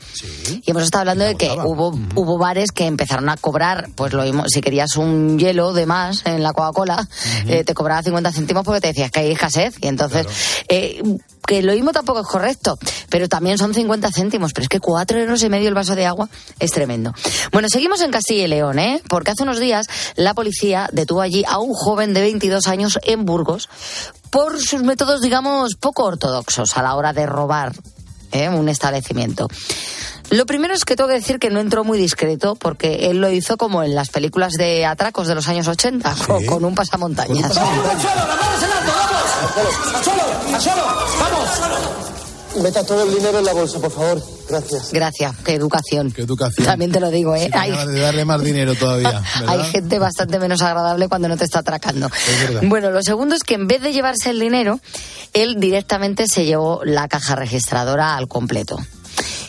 [0.66, 4.24] Y hemos estado hablando de que hubo, hubo bares que empezaron a cobrar, pues lo
[4.24, 7.08] mismo, si querías un hielo de más en la Coca-Cola,
[7.48, 9.76] eh, te cobraba 50 céntimos porque te decías que hay escasez.
[9.82, 10.26] Y entonces,
[10.68, 11.02] eh,
[11.46, 12.78] que lo mismo tampoco es correcto,
[13.10, 14.52] pero también son 50 céntimos.
[14.52, 17.14] pero es que cuatro euros y medio el vaso de agua es tremendo.
[17.52, 19.02] Bueno, seguimos en Castilla y León, ¿eh?
[19.08, 23.26] Porque hace unos días la policía detuvo allí a un joven de 22 años en
[23.26, 23.70] Burgos
[24.30, 27.74] por sus métodos, digamos, poco ortodoxos a la hora de robar
[28.32, 28.50] ¿eh?
[28.50, 29.48] un establecimiento.
[30.30, 33.30] Lo primero es que tengo que decir que no entró muy discreto porque él lo
[33.30, 37.52] hizo como en las películas de atracos de los años 80, con, con un pasamontañas.
[37.52, 37.54] ¡A
[40.60, 40.84] solo!
[41.20, 42.17] ¡Vamos!
[42.62, 44.22] Meta todo el dinero en la bolsa, por favor.
[44.50, 44.92] Gracias.
[44.92, 46.12] Gracias, qué educación.
[46.12, 46.66] Qué educación.
[46.66, 47.50] También te lo digo, ¿eh?
[47.52, 49.22] Sí, Hay, de darle más dinero todavía.
[49.48, 52.10] hay gente bastante menos agradable cuando no te está atracando.
[52.42, 52.62] verdad.
[52.66, 54.80] Bueno, lo segundo es que en vez de llevarse el dinero,
[55.34, 58.78] él directamente se llevó la caja registradora al completo.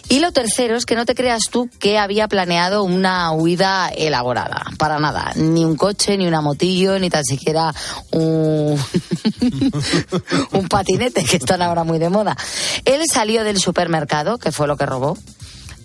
[0.09, 4.65] Y lo tercero es que no te creas tú que había planeado una huida elaborada.
[4.79, 5.33] Para nada.
[5.37, 7.75] Ni un coche, ni una motillo, ni tan siquiera
[8.11, 8.79] un,
[10.53, 12.37] un patinete, que están ahora muy de moda.
[12.87, 15.19] Él salió del supermercado, que fue lo que robó,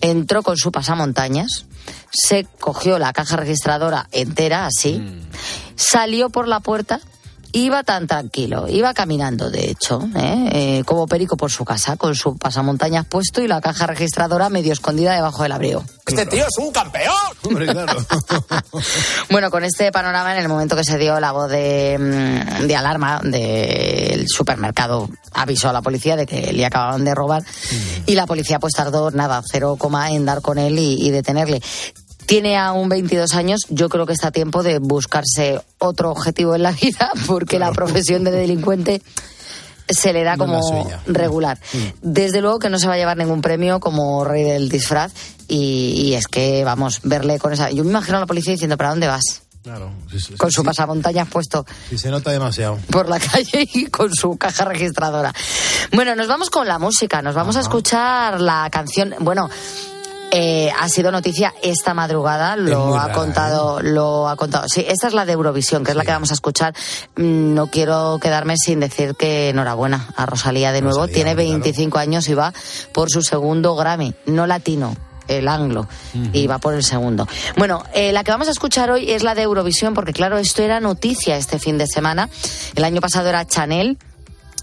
[0.00, 1.66] entró con su pasamontañas,
[2.10, 5.02] se cogió la caja registradora entera, así,
[5.76, 7.00] salió por la puerta.
[7.56, 10.48] Iba tan tranquilo, iba caminando, de hecho, ¿eh?
[10.52, 14.72] Eh, como perico por su casa, con su pasamontañas puesto y la caja registradora medio
[14.72, 15.84] escondida debajo del abrigo.
[16.04, 17.14] Este tío es un campeón.
[19.30, 22.76] Bueno, con este panorama, en el momento que se dio la voz de, mm, de
[22.76, 27.44] alarma del supermercado, avisó a la policía de que le acababan de robar
[28.06, 31.62] y la policía pues tardó nada, cero coma en dar con él y, y detenerle.
[32.26, 36.62] Tiene aún 22 años, yo creo que está a tiempo de buscarse otro objetivo en
[36.62, 39.02] la vida porque la profesión de delincuente
[39.88, 41.58] se le da como regular.
[42.00, 45.12] Desde luego que no se va a llevar ningún premio como rey del disfraz
[45.46, 47.70] y, y es que, vamos, verle con esa...
[47.70, 49.42] Yo me imagino a la policía diciendo, ¿para dónde vas?
[49.62, 49.90] Claro.
[50.10, 50.66] sí, sí, Con su sí.
[50.66, 52.78] pasamontañas puesto Sí, se nota demasiado.
[52.90, 55.32] por la calle y con su caja registradora.
[55.92, 59.48] Bueno, nos vamos con la música, nos vamos a escuchar la canción, bueno,
[60.36, 64.68] eh, ha sido noticia esta madrugada, lo ha rara, contado, lo ha contado.
[64.68, 66.74] Sí, esta es la de Eurovisión, que es la que vamos a escuchar.
[67.14, 70.98] Mm, No quiero quedarme sin decir que enhorabuena a Rosalía de nuevo.
[71.02, 71.50] Rosalía, Tiene claro.
[71.50, 72.52] 25 años y va
[72.92, 74.96] por su segundo Grammy, no latino.
[75.26, 75.88] El anglo
[76.34, 77.26] y va por el segundo.
[77.56, 80.62] Bueno, eh, la que vamos a escuchar hoy es la de Eurovisión, porque claro, esto
[80.62, 82.28] era noticia este fin de semana.
[82.74, 83.96] El año pasado era Chanel,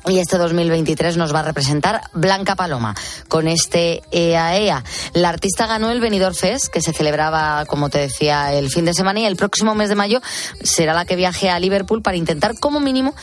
[0.07, 2.95] y este 2023 nos va a representar Blanca Paloma
[3.27, 4.83] con este EA EA.
[5.13, 8.93] La artista ganó el Benidorm Fest, que se celebraba, como te decía, el fin de
[8.93, 10.21] semana y el próximo mes de mayo
[10.63, 13.13] será la que viaje a Liverpool para intentar, como mínimo,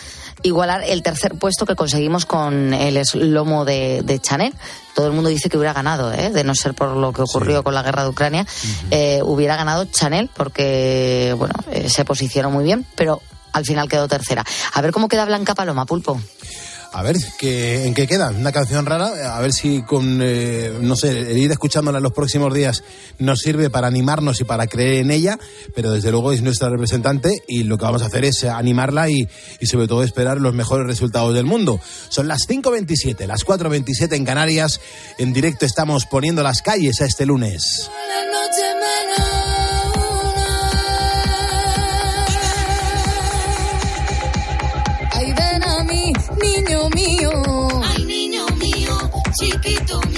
[0.42, 4.54] igualar el tercer puesto que conseguimos con el eslomo de, de Chanel.
[4.94, 6.30] Todo el mundo dice que hubiera ganado, ¿eh?
[6.30, 8.46] de no ser por lo que ocurrió con la guerra de Ucrania,
[8.90, 13.20] eh, hubiera ganado Chanel porque, bueno, eh, se posicionó muy bien, pero
[13.52, 14.44] al final quedó tercera.
[14.74, 16.20] A ver cómo queda Blanca Paloma, Pulpo.
[16.92, 18.30] A ver, ¿qué, ¿en qué queda?
[18.30, 19.36] Una canción rara.
[19.36, 22.82] A ver si con, eh, no sé, ir escuchándola en los próximos días
[23.18, 25.38] nos sirve para animarnos y para creer en ella,
[25.74, 29.28] pero desde luego es nuestra representante y lo que vamos a hacer es animarla y,
[29.60, 31.78] y sobre todo esperar los mejores resultados del mundo.
[32.08, 34.80] Son las 5.27, las 4.27 en Canarias.
[35.18, 37.90] En directo estamos poniendo las calles a este lunes.
[49.86, 50.17] tú me.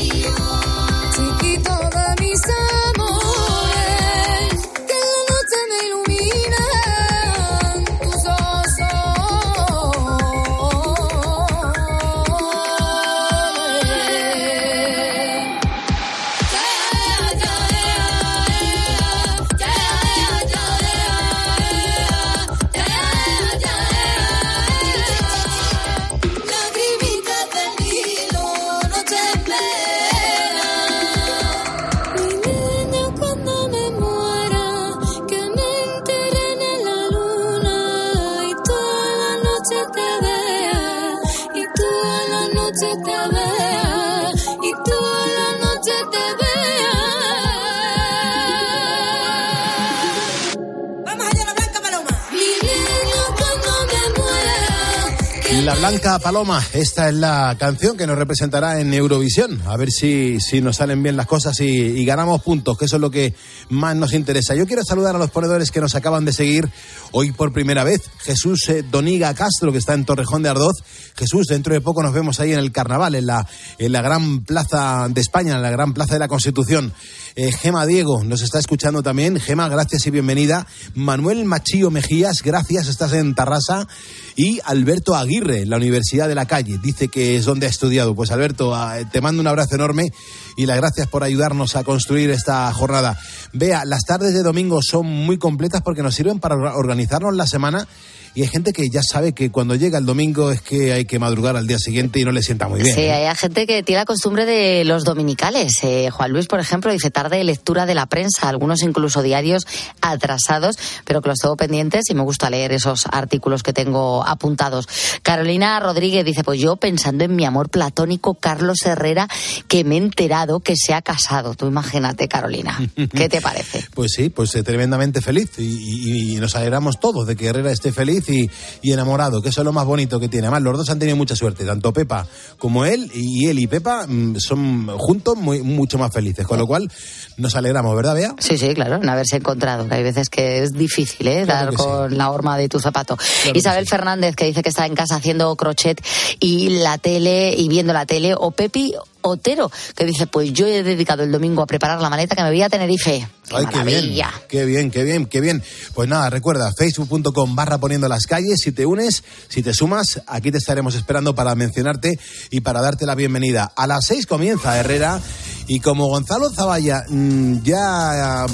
[56.00, 59.60] Paloma, esta es la canción que nos representará en Eurovisión.
[59.66, 62.96] A ver si, si nos salen bien las cosas y, y ganamos puntos, que eso
[62.96, 63.34] es lo que
[63.68, 64.54] más nos interesa.
[64.54, 66.70] Yo quiero saludar a los ponedores que nos acaban de seguir
[67.12, 68.00] hoy por primera vez.
[68.18, 70.82] Jesús eh, Doniga Castro, que está en Torrejón de Ardoz.
[71.16, 73.46] Jesús, dentro de poco nos vemos ahí en el carnaval, en la,
[73.78, 76.94] en la gran plaza de España, en la gran plaza de la Constitución.
[77.42, 79.40] Eh, Gema Diego nos está escuchando también.
[79.40, 80.66] Gema, gracias y bienvenida.
[80.94, 83.88] Manuel Machillo Mejías, gracias, estás en Tarrasa.
[84.36, 88.14] Y Alberto Aguirre, la Universidad de la Calle, dice que es donde ha estudiado.
[88.14, 90.12] Pues Alberto, ah, te mando un abrazo enorme
[90.58, 93.18] y las gracias por ayudarnos a construir esta jornada.
[93.54, 97.88] Vea, las tardes de domingo son muy completas porque nos sirven para organizarnos la semana
[98.34, 101.18] y hay gente que ya sabe que cuando llega el domingo es que hay que
[101.18, 102.94] madrugar al día siguiente y no le sienta muy bien.
[102.94, 103.26] Sí, ¿eh?
[103.28, 105.72] hay gente que tiene la costumbre de los dominicales.
[105.82, 109.66] Eh, Juan Luis, por ejemplo, dice tarde de lectura de la prensa, algunos incluso diarios
[110.00, 114.86] atrasados, pero que los tengo pendientes y me gusta leer esos artículos que tengo apuntados.
[115.22, 119.28] Carolina Rodríguez dice, pues yo pensando en mi amor platónico Carlos Herrera,
[119.68, 121.54] que me he enterado que se ha casado.
[121.54, 122.78] Tú imagínate, Carolina.
[123.14, 123.84] ¿Qué te parece?
[123.94, 127.70] Pues sí, pues eh, tremendamente feliz y, y- y nos alegramos todos de que Herrera
[127.70, 128.50] esté feliz y,
[128.82, 130.46] y enamorado, que eso es lo más bonito que tiene.
[130.46, 132.26] Además, los dos han tenido mucha suerte, tanto Pepa
[132.58, 136.66] como él, y él y Pepa mm, son juntos muy, mucho más felices, con lo
[136.66, 136.90] cual
[137.36, 138.34] nos alegramos, ¿verdad, Bea?
[138.38, 141.46] Sí, sí, claro, en haberse encontrado, que hay veces que es difícil, ¿eh?
[141.46, 143.16] Dar con la horma de tu zapato.
[143.54, 146.00] Isabel Fernández, que dice que está en casa haciendo crochet
[146.38, 150.82] y la tele, y viendo la tele, o Pepi Otero, que dice, pues yo he
[150.82, 153.26] dedicado el domingo a preparar la maleta que me voy a Tenerife.
[153.48, 154.32] ¡Qué Ay, qué bien, maravilla!
[154.48, 155.62] qué bien, qué bien, qué bien.
[155.94, 160.50] Pues nada, recuerda, facebook.com barra poniendo las calles, si te unes, si te sumas, aquí
[160.50, 162.18] te estaremos esperando para mencionarte
[162.50, 163.72] y para darte la bienvenida.
[163.76, 165.20] A las seis comienza Herrera
[165.66, 168.46] y como Gonzalo Zavalla mm, ya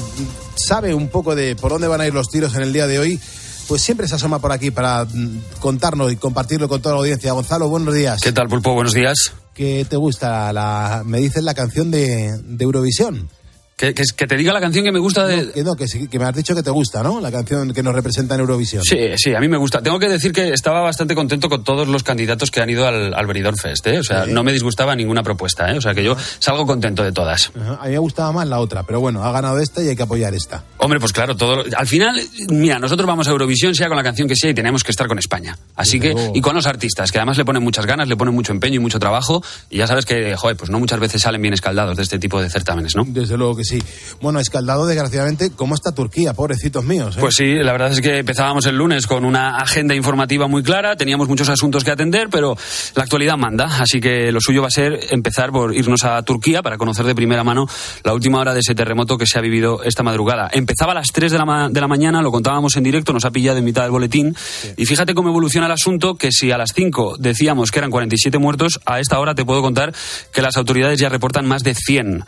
[0.56, 2.98] sabe un poco de por dónde van a ir los tiros en el día de
[2.98, 3.20] hoy,
[3.68, 7.32] pues siempre se asoma por aquí para mm, contarnos y compartirlo con toda la audiencia.
[7.32, 8.20] Gonzalo, buenos días.
[8.22, 8.74] ¿Qué tal, Pulpo?
[8.74, 9.32] Buenos días.
[9.56, 10.52] ¿Qué te gusta?
[10.52, 13.30] La, me dices la canción de, de Eurovisión.
[13.76, 15.36] Que, que, que te diga la canción que me gusta de...
[15.36, 17.20] No, que no, que, sí, que me has dicho que te gusta, ¿no?
[17.20, 18.82] La canción que nos representa en Eurovisión.
[18.82, 19.82] Sí, sí, a mí me gusta.
[19.82, 23.12] Tengo que decir que estaba bastante contento con todos los candidatos que han ido al,
[23.12, 23.98] al Benidorm Fest, ¿eh?
[23.98, 24.32] O sea, Sí.
[24.32, 25.76] no me disgustaba ninguna propuesta, ¿eh?
[25.76, 27.52] O sea, que yo salgo contento de todas.
[27.54, 29.96] Ajá, A mí me gustaba más la otra, pero bueno, ha ganado esta y hay
[29.96, 30.64] que apoyar esta.
[30.78, 31.62] Hombre, pues claro, todo.
[31.76, 34.84] Al final, mira, nosotros vamos a Eurovisión, sea con la canción que sea, y tenemos
[34.84, 35.54] que estar con España.
[35.74, 38.52] Así que, y con los artistas, que además le ponen muchas ganas, le ponen mucho
[38.52, 39.44] empeño y mucho trabajo.
[39.68, 42.40] Y ya sabes que, joder, pues no muchas veces salen bien escaldados de este tipo
[42.40, 43.04] de certámenes, ¿no?
[43.06, 43.82] Desde luego que sí.
[44.20, 46.32] Bueno, escaldado, desgraciadamente, ¿cómo está Turquía?
[46.32, 47.16] Pobrecitos míos.
[47.16, 47.20] ¿eh?
[47.20, 50.96] Pues sí, la verdad es que empezábamos el lunes con una agenda informativa muy clara,
[50.96, 52.56] teníamos muchos asuntos que atender, pero
[52.94, 56.62] la actualidad manda, así que lo suyo va a ser empezar por irnos a Turquía
[56.62, 57.66] para conocer de primera mano
[58.04, 60.48] la última hora de ese terremoto que se ha vivido esta madrugada.
[60.52, 63.24] Empezaba a las 3 de la, ma- de la mañana, lo contábamos en directo, nos
[63.24, 64.34] ha pillado en mitad del boletín,
[64.76, 68.38] y fíjate cómo evoluciona el asunto, que si a las 5 decíamos que eran 47
[68.38, 69.92] muertos, a esta hora te puedo contar
[70.32, 72.24] que las autoridades ya reportan más de 100.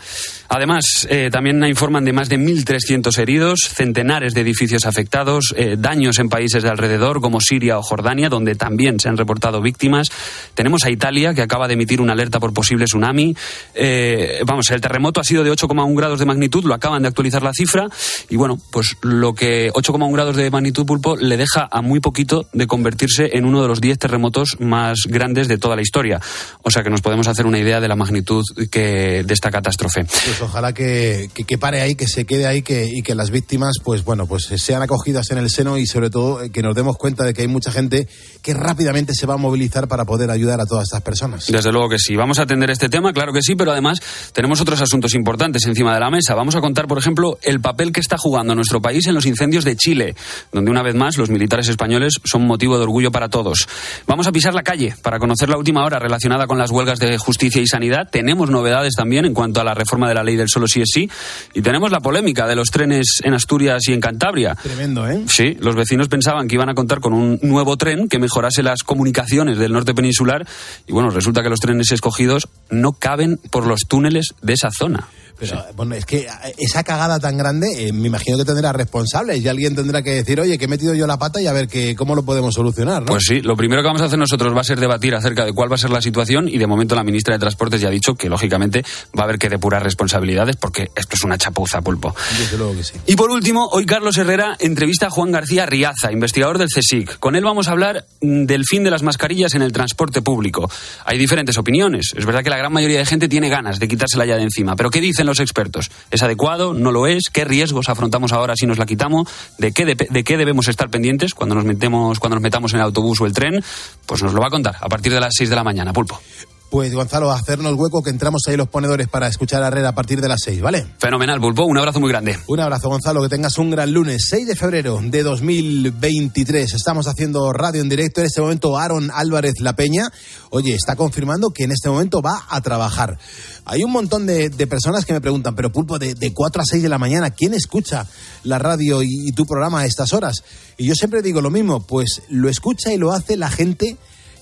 [0.48, 6.18] Además, eh, también informan de más de 1.300 heridos, centenares de edificios afectados, eh, daños
[6.18, 10.08] en países de alrededor como Siria o Jordania, donde también se han reportado víctimas.
[10.54, 13.36] Tenemos a Italia, que acaba de emitir una alerta por posible tsunami.
[13.74, 17.42] Eh, vamos, el terremoto ha sido de 8,1 grados de magnitud, lo acaban de actualizar
[17.42, 17.88] la cifra.
[18.28, 22.46] Y bueno, pues lo que 8,1 grados de magnitud pulpo le deja a muy poquito
[22.52, 26.20] de convertirse en uno de los 10 terremotos más grandes de toda la historia.
[26.62, 30.04] O sea que nos podemos hacer una idea de la magnitud que, de esta catástrofe.
[30.04, 33.76] Pues ojalá que, que, pare ahí, que se quede ahí que, y que las víctimas,
[33.82, 36.96] pues bueno, pues sean acogidas en el seno y sobre todo eh, que nos demos
[36.96, 38.06] cuenta de que hay mucha gente
[38.42, 41.46] que rápidamente se va a movilizar para poder ayudar a todas estas personas.
[41.48, 42.16] Desde luego que sí.
[42.16, 44.00] Vamos a atender este tema, claro que sí, pero además
[44.32, 46.34] tenemos otros asuntos importantes encima de la mesa.
[46.34, 49.64] Vamos a contar, por ejemplo, el papel que está jugando nuestro país en los incendios
[49.64, 50.14] de Chile,
[50.52, 53.66] donde una vez más los militares españoles son motivo de orgullo para todos.
[54.06, 57.18] Vamos a pisar la calle para conocer la última hora relacionada con las huelgas de
[57.18, 58.08] justicia y sanidad.
[58.10, 60.88] Tenemos novedades también en cuanto a la reforma de la ley del solo sí es
[60.92, 61.07] sí.
[61.54, 64.54] Y tenemos la polémica de los trenes en Asturias y en Cantabria.
[64.54, 65.24] Tremendo, ¿eh?
[65.26, 68.82] Sí, los vecinos pensaban que iban a contar con un nuevo tren que mejorase las
[68.82, 70.46] comunicaciones del norte peninsular
[70.86, 75.08] y bueno, resulta que los trenes escogidos no caben por los túneles de esa zona.
[75.38, 76.26] Pero bueno, es que
[76.58, 80.40] esa cagada tan grande, eh, me imagino que tendrá responsables y alguien tendrá que decir,
[80.40, 83.02] oye, que he metido yo la pata y a ver que, cómo lo podemos solucionar,
[83.02, 83.12] ¿no?
[83.12, 85.52] Pues sí, lo primero que vamos a hacer nosotros va a ser debatir acerca de
[85.52, 87.92] cuál va a ser la situación y de momento la ministra de Transportes ya ha
[87.92, 88.84] dicho que lógicamente
[89.16, 92.14] va a haber que depurar responsabilidades porque esto es una chapuza, pulpo.
[92.38, 92.94] Desde luego que sí.
[93.06, 97.18] Y por último, hoy Carlos Herrera entrevista a Juan García Riaza, investigador del CSIC.
[97.18, 100.70] Con él vamos a hablar mm, del fin de las mascarillas en el transporte público.
[101.04, 102.12] Hay diferentes opiniones.
[102.16, 104.76] Es verdad que la gran mayoría de gente tiene ganas de quitársela ya de encima.
[104.76, 105.90] Pero ¿qué dicen los expertos?
[106.10, 106.74] ¿Es adecuado?
[106.74, 107.24] ¿No lo es?
[107.32, 109.28] ¿Qué riesgos afrontamos ahora si nos la quitamos?
[109.58, 112.80] ¿De qué, de, de qué debemos estar pendientes cuando nos, metemos, cuando nos metamos en
[112.80, 113.62] el autobús o el tren?
[114.06, 116.20] Pues nos lo va a contar a partir de las 6 de la mañana, Pulpo.
[116.70, 120.20] Pues Gonzalo, hacernos hueco que entramos ahí los ponedores para escuchar a Herrera a partir
[120.20, 120.86] de las 6, ¿vale?
[120.98, 121.64] Fenomenal, Pulpo.
[121.64, 122.38] Un abrazo muy grande.
[122.46, 123.22] Un abrazo, Gonzalo.
[123.22, 126.74] Que tengas un gran lunes, 6 de febrero de 2023.
[126.74, 128.20] Estamos haciendo radio en directo.
[128.20, 130.12] En este momento, Aaron Álvarez La Peña,
[130.50, 133.18] oye, está confirmando que en este momento va a trabajar.
[133.64, 136.64] Hay un montón de, de personas que me preguntan, pero Pulpo, de, de 4 a
[136.66, 138.06] 6 de la mañana, ¿quién escucha
[138.44, 140.44] la radio y, y tu programa a estas horas?
[140.76, 143.96] Y yo siempre digo lo mismo, pues lo escucha y lo hace la gente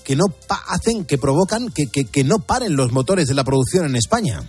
[0.07, 0.23] que no
[0.67, 4.39] hacen, que provocan que, que, que no paren los motores de la producción en España.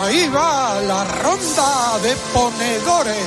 [0.00, 3.24] Ahí va la ronda de ponedores.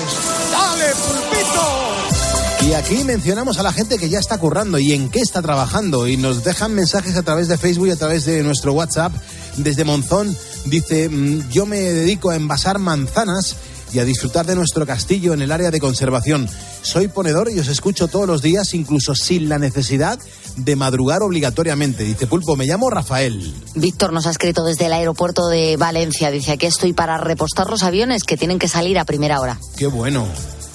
[0.52, 2.68] ¡Dale, pulpito!
[2.68, 6.10] Y aquí mencionamos a la gente que ya está currando y en qué está trabajando
[6.10, 9.14] y nos dejan mensajes a través de Facebook y a través de nuestro WhatsApp.
[9.56, 10.36] Desde Monzón
[10.66, 13.56] dice, "Mm, yo me dedico a envasar manzanas
[13.94, 16.50] y a disfrutar de nuestro castillo en el área de conservación.
[16.82, 20.20] Soy ponedor y os escucho todos los días, incluso sin la necesidad
[20.56, 22.04] de madrugar obligatoriamente.
[22.04, 23.54] Dice Pulpo, me llamo Rafael.
[23.76, 26.32] Víctor nos ha escrito desde el aeropuerto de Valencia.
[26.32, 29.60] Dice, aquí estoy para repostar los aviones que tienen que salir a primera hora.
[29.78, 30.28] Qué bueno.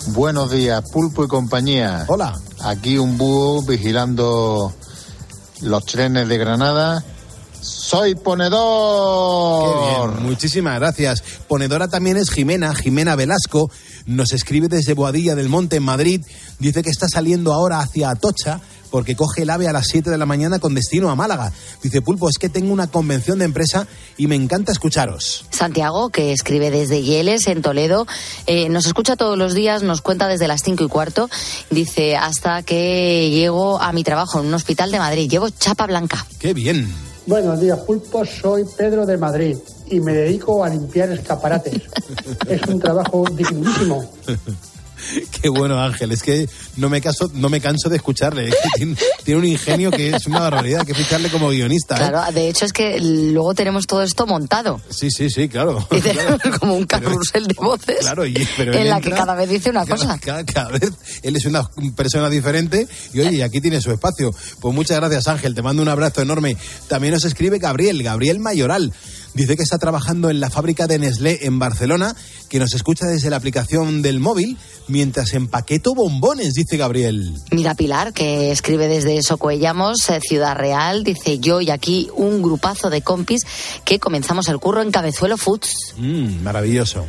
[0.09, 2.05] Buenos días, Pulpo y compañía.
[2.09, 2.39] Hola.
[2.61, 4.73] Aquí un búho vigilando
[5.61, 7.05] los trenes de Granada.
[7.63, 9.73] ¡Soy ponedor!
[9.73, 11.23] Qué bien, muchísimas gracias.
[11.47, 13.71] Ponedora también es Jimena, Jimena Velasco.
[14.05, 16.23] Nos escribe desde Boadilla del Monte, en Madrid.
[16.59, 18.61] Dice que está saliendo ahora hacia Atocha
[18.91, 21.53] porque coge el ave a las 7 de la mañana con destino a Málaga.
[21.83, 23.87] Dice Pulpo, es que tengo una convención de empresa
[24.19, 25.47] y me encanta escucharos.
[25.51, 28.07] Santiago, que escribe desde Yeles, en Toledo,
[28.47, 31.31] eh, nos escucha todos los días, nos cuenta desde las cinco y cuarto.
[31.71, 35.31] Dice, hasta que llego a mi trabajo en un hospital de Madrid.
[35.31, 36.27] Llevo chapa blanca.
[36.41, 37.12] ¡Qué bien!
[37.27, 38.25] Buenos días, Pulpo.
[38.25, 39.57] Soy Pedro de Madrid
[39.87, 41.83] y me dedico a limpiar escaparates.
[42.49, 44.05] es un trabajo dignísimo.
[45.43, 46.13] Qué bueno, Ángel.
[46.13, 48.49] Es que no me, caso, no me canso de escucharle.
[48.53, 50.81] Es que tiene, tiene un ingenio que es una barbaridad.
[50.81, 51.95] Hay que ficharle como guionista.
[51.95, 51.99] ¿eh?
[52.09, 54.81] Claro, de hecho es que luego tenemos todo esto montado.
[54.91, 55.87] Sí, sí, sí, claro.
[55.93, 59.49] Y tenemos como un carrusel de voces Claro, y- pero en la que cada vez
[59.49, 60.19] dice una cosa.
[60.19, 60.91] Cada, cada vez
[61.23, 64.35] él es una persona diferente y oye, y aquí tiene su espacio.
[64.61, 66.57] Pues muchas gracias Ángel, te mando un abrazo enorme.
[66.89, 68.93] También nos escribe Gabriel, Gabriel Mayoral.
[69.35, 72.15] Dice que está trabajando en la fábrica de Nestlé en Barcelona,
[72.51, 74.59] que nos escucha desde la aplicación del móvil
[74.89, 77.35] mientras empaqueto bombones, dice Gabriel.
[77.51, 82.91] Mira Pilar, que escribe desde Socuellamos, eh, Ciudad Real, dice yo y aquí un grupazo
[82.91, 83.47] de compis
[83.85, 85.95] que comenzamos el curro en Cabezuelo Foods.
[85.97, 87.07] Mm, maravilloso.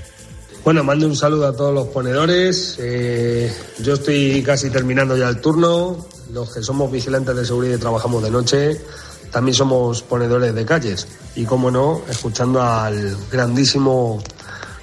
[0.64, 2.78] Bueno, mando un saludo a todos los ponedores.
[2.80, 6.08] Eh, yo estoy casi terminando ya el turno.
[6.32, 8.82] Los que somos vigilantes de seguridad y trabajamos de noche,
[9.34, 11.08] también somos ponedores de calles.
[11.36, 14.22] Y como no, escuchando al grandísimo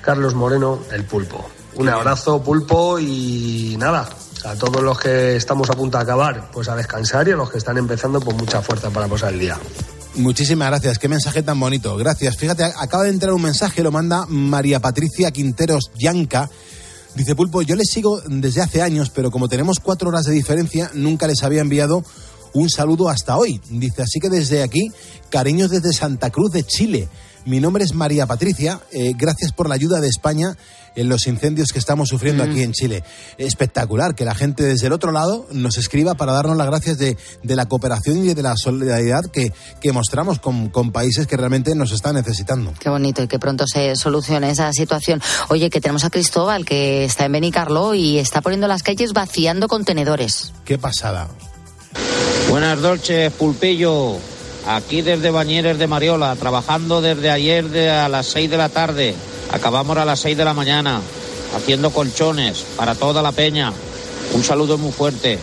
[0.02, 1.48] Carlos Moreno, el pulpo.
[1.76, 4.08] Un abrazo, pulpo, y nada.
[4.44, 7.50] A todos los que estamos a punto de acabar, pues a descansar y a los
[7.50, 9.58] que están empezando, pues mucha fuerza para pasar el día.
[10.16, 11.96] Muchísimas gracias, qué mensaje tan bonito.
[11.96, 12.36] Gracias.
[12.36, 16.50] Fíjate, acaba de entrar un mensaje, lo manda María Patricia Quinteros Yanca.
[17.14, 20.90] Dice Pulpo, yo les sigo desde hace años, pero como tenemos cuatro horas de diferencia,
[20.94, 22.02] nunca les había enviado
[22.54, 23.60] un saludo hasta hoy.
[23.70, 24.90] Dice, así que desde aquí,
[25.30, 27.08] cariños desde Santa Cruz de Chile.
[27.46, 28.80] Mi nombre es María Patricia.
[28.92, 30.56] eh, gracias por la ayuda de España
[30.94, 33.02] en los incendios que estamos sufriendo aquí en Chile.
[33.38, 37.16] Espectacular que la gente desde el otro lado nos escriba para darnos las gracias de,
[37.42, 41.74] de la cooperación y de la solidaridad que, que mostramos con, con países que realmente
[41.74, 42.74] nos están necesitando.
[42.78, 45.22] Qué bonito y que pronto se solucione esa situación.
[45.48, 49.66] Oye, que tenemos a Cristóbal que está en Benicarlo y está poniendo las calles vaciando
[49.68, 50.52] contenedores.
[50.66, 51.28] Qué pasada.
[52.48, 54.16] Buenas noches, Pulpillo.
[54.66, 59.14] Aquí desde Bañeres de Mariola, trabajando desde ayer de a las 6 de la tarde.
[59.52, 61.00] Acabamos a las 6 de la mañana,
[61.56, 63.72] haciendo colchones para toda la peña.
[64.32, 65.38] Un saludo muy fuerte.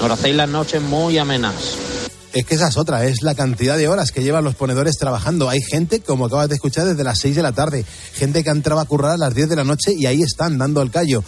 [0.00, 1.54] Nos hacéis las noches muy amenas.
[2.32, 5.48] Es que esa es otra, es la cantidad de horas que llevan los ponedores trabajando.
[5.48, 8.52] Hay gente, como acabas de escuchar, desde las 6 de la tarde, gente que ha
[8.52, 11.24] entrado a currar a las 10 de la noche y ahí están dando el callo.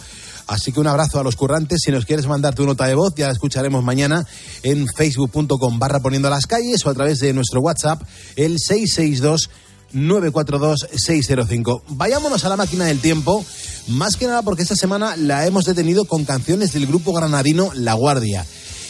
[0.49, 1.81] Así que un abrazo a los currantes.
[1.85, 4.25] Si nos quieres mandar tu nota de voz, ya la escucharemos mañana
[4.63, 8.01] en facebook.com barra poniendo las calles o a través de nuestro WhatsApp,
[8.35, 9.49] el 662
[9.93, 11.81] 942-605.
[11.89, 13.43] Vayámonos a la máquina del tiempo,
[13.87, 17.93] más que nada porque esta semana la hemos detenido con canciones del grupo granadino La
[17.93, 18.45] Guardia.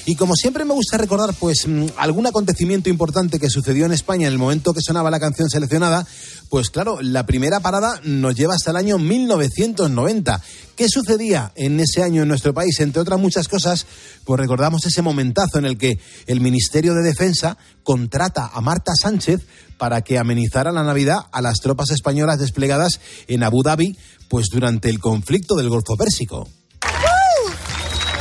[0.06, 4.28] Y como siempre me gusta recordar, pues, mm, algún acontecimiento importante que sucedió en España
[4.28, 6.06] en el momento que sonaba la canción seleccionada,
[6.50, 10.42] pues claro, la primera parada nos lleva hasta el año 1990.
[10.76, 12.80] ¿Qué sucedía en ese año en nuestro país?
[12.80, 13.86] Entre otras muchas cosas,
[14.24, 19.42] pues recordamos ese momentazo en el que el Ministerio de Defensa contrata a Marta Sánchez
[19.78, 23.98] para que amenizara la Navidad a las tropas españolas desplegadas en Abu Dhabi,
[24.28, 26.48] pues durante el conflicto del Golfo Pérsico.
[26.82, 27.00] Bueno,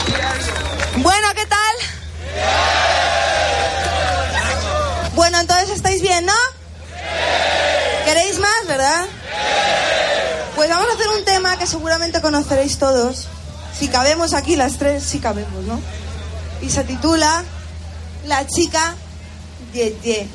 [0.06, 1.02] ¿qué tal?
[1.02, 1.27] Bueno,
[8.78, 9.06] ¿verdad?
[10.54, 13.26] Pues vamos a hacer un tema que seguramente conoceréis todos.
[13.76, 15.80] Si cabemos aquí las tres, si sí cabemos, ¿no?
[16.62, 17.42] Y se titula
[18.26, 18.94] La chica
[19.72, 20.28] Ye Ye.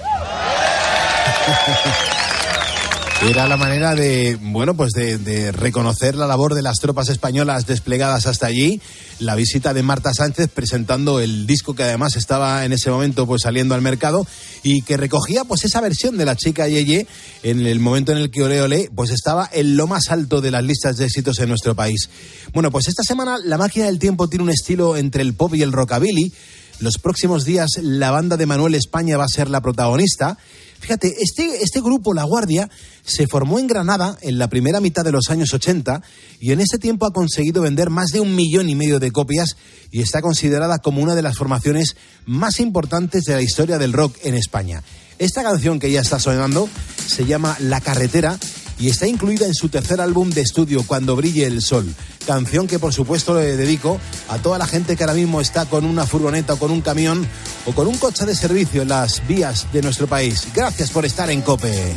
[3.30, 8.28] Era la manera de, bueno, pues de, reconocer la labor de las tropas españolas desplegadas
[8.28, 8.82] hasta allí,
[9.20, 13.44] la visita de Marta Sánchez presentando el disco que además estaba en ese momento pues
[13.44, 14.28] saliendo al mercado
[14.62, 17.08] y que recogía pues esa versión de la chica Yeye
[17.44, 20.52] en el momento en el que Ole Ole pues estaba en lo más alto de
[20.52, 22.10] las listas de éxitos en nuestro país.
[22.54, 25.62] Bueno, pues esta semana la máquina del tiempo tiene un estilo entre el pop y
[25.62, 26.34] el rockabilly.
[26.80, 30.38] Los próximos días la banda de Manuel España va a ser la protagonista.
[30.84, 32.70] Fíjate, este, este grupo, La Guardia,
[33.06, 36.02] se formó en Granada en la primera mitad de los años 80
[36.42, 39.56] y en este tiempo ha conseguido vender más de un millón y medio de copias
[39.92, 44.18] y está considerada como una de las formaciones más importantes de la historia del rock
[44.24, 44.84] en España.
[45.20, 46.68] Esta canción que ya está sonando
[47.08, 48.38] se llama La Carretera
[48.84, 51.88] y está incluida en su tercer álbum de estudio, Cuando brille el sol.
[52.28, 55.86] Canción que por supuesto le dedico a toda la gente que ahora mismo está con
[55.86, 57.26] una furgoneta o con un camión
[57.66, 60.50] o con un coche de servicio en las vías de nuestro país.
[60.54, 61.96] Gracias por estar en Cope.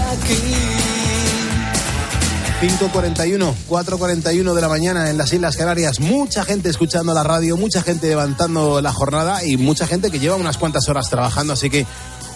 [0.00, 0.86] Aquí.
[2.60, 6.00] 5.41, 4.41 de la mañana en las Islas Canarias.
[6.00, 10.36] Mucha gente escuchando la radio, mucha gente levantando la jornada y mucha gente que lleva
[10.36, 11.52] unas cuantas horas trabajando.
[11.52, 11.86] Así que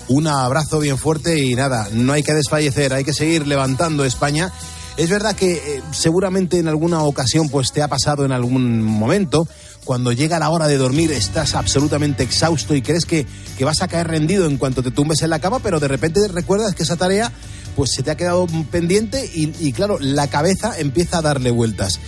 [0.09, 4.53] un abrazo bien fuerte y nada, no hay que desfallecer, hay que seguir levantando España.
[4.97, 9.47] Es verdad que eh, seguramente en alguna ocasión pues te ha pasado en algún momento
[9.84, 13.26] cuando llega la hora de dormir estás absolutamente exhausto y crees que,
[13.57, 16.20] que vas a caer rendido en cuanto te tumbes en la cama, pero de repente
[16.28, 17.32] recuerdas que esa tarea
[17.76, 21.99] pues se te ha quedado pendiente y, claro, la cabeza empieza a darle vueltas.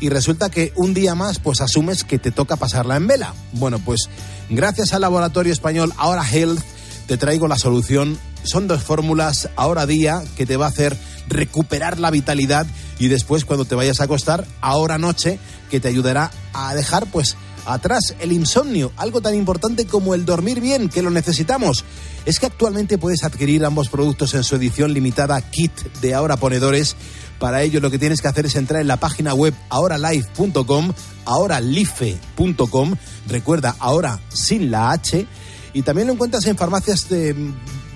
[0.00, 3.34] Y resulta que un día más pues asumes que te toca pasarla en vela.
[3.52, 4.08] Bueno, pues
[4.48, 6.60] gracias al laboratorio español Ahora Health
[7.06, 8.18] te traigo la solución.
[8.42, 10.96] Son dos fórmulas, ahora día, que te va a hacer
[11.28, 12.66] recuperar la vitalidad
[12.98, 15.38] y después cuando te vayas a acostar, ahora noche,
[15.70, 20.60] que te ayudará a dejar pues atrás el insomnio, algo tan importante como el dormir
[20.60, 21.84] bien, que lo necesitamos.
[22.24, 26.96] Es que actualmente puedes adquirir ambos productos en su edición limitada Kit de Ahora Ponedores.
[27.38, 30.92] Para ello lo que tienes que hacer es entrar en la página web ahoralife.com,
[31.24, 32.94] ahoralife.com,
[33.28, 35.26] recuerda ahora sin la H,
[35.72, 37.34] y también lo encuentras en farmacias de,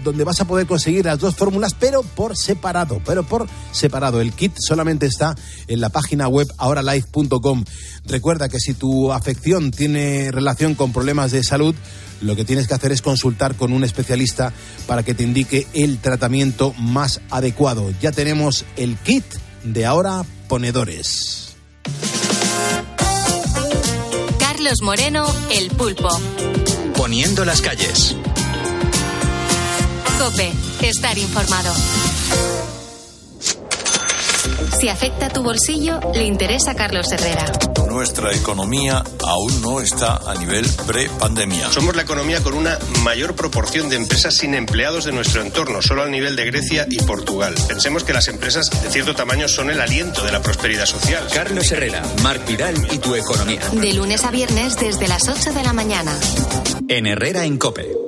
[0.07, 4.21] donde vas a poder conseguir las dos fórmulas, pero por separado, pero por separado.
[4.21, 5.35] El kit solamente está
[5.67, 7.65] en la página web ahoralife.com.
[8.05, 11.75] Recuerda que si tu afección tiene relación con problemas de salud,
[12.21, 14.53] lo que tienes que hacer es consultar con un especialista
[14.87, 17.93] para que te indique el tratamiento más adecuado.
[18.01, 19.25] Ya tenemos el kit
[19.65, 21.57] de ahora ponedores.
[24.39, 26.09] Carlos Moreno, El Pulpo.
[26.97, 28.17] Poniendo las calles.
[30.19, 30.51] Cope,
[30.83, 31.75] estar informado.
[34.81, 37.45] Si afecta tu bolsillo, le interesa a Carlos Herrera.
[37.89, 41.71] Nuestra economía aún no está a nivel pre-pandemia.
[41.71, 46.03] Somos la economía con una mayor proporción de empresas sin empleados de nuestro entorno, solo
[46.03, 47.55] al nivel de Grecia y Portugal.
[47.69, 51.27] Pensemos que las empresas de cierto tamaño son el aliento de la prosperidad social.
[51.33, 53.61] Carlos Herrera, Marc Vidal y tu economía.
[53.73, 56.19] De lunes a viernes desde las 8 de la mañana.
[56.89, 58.06] En Herrera en Cope.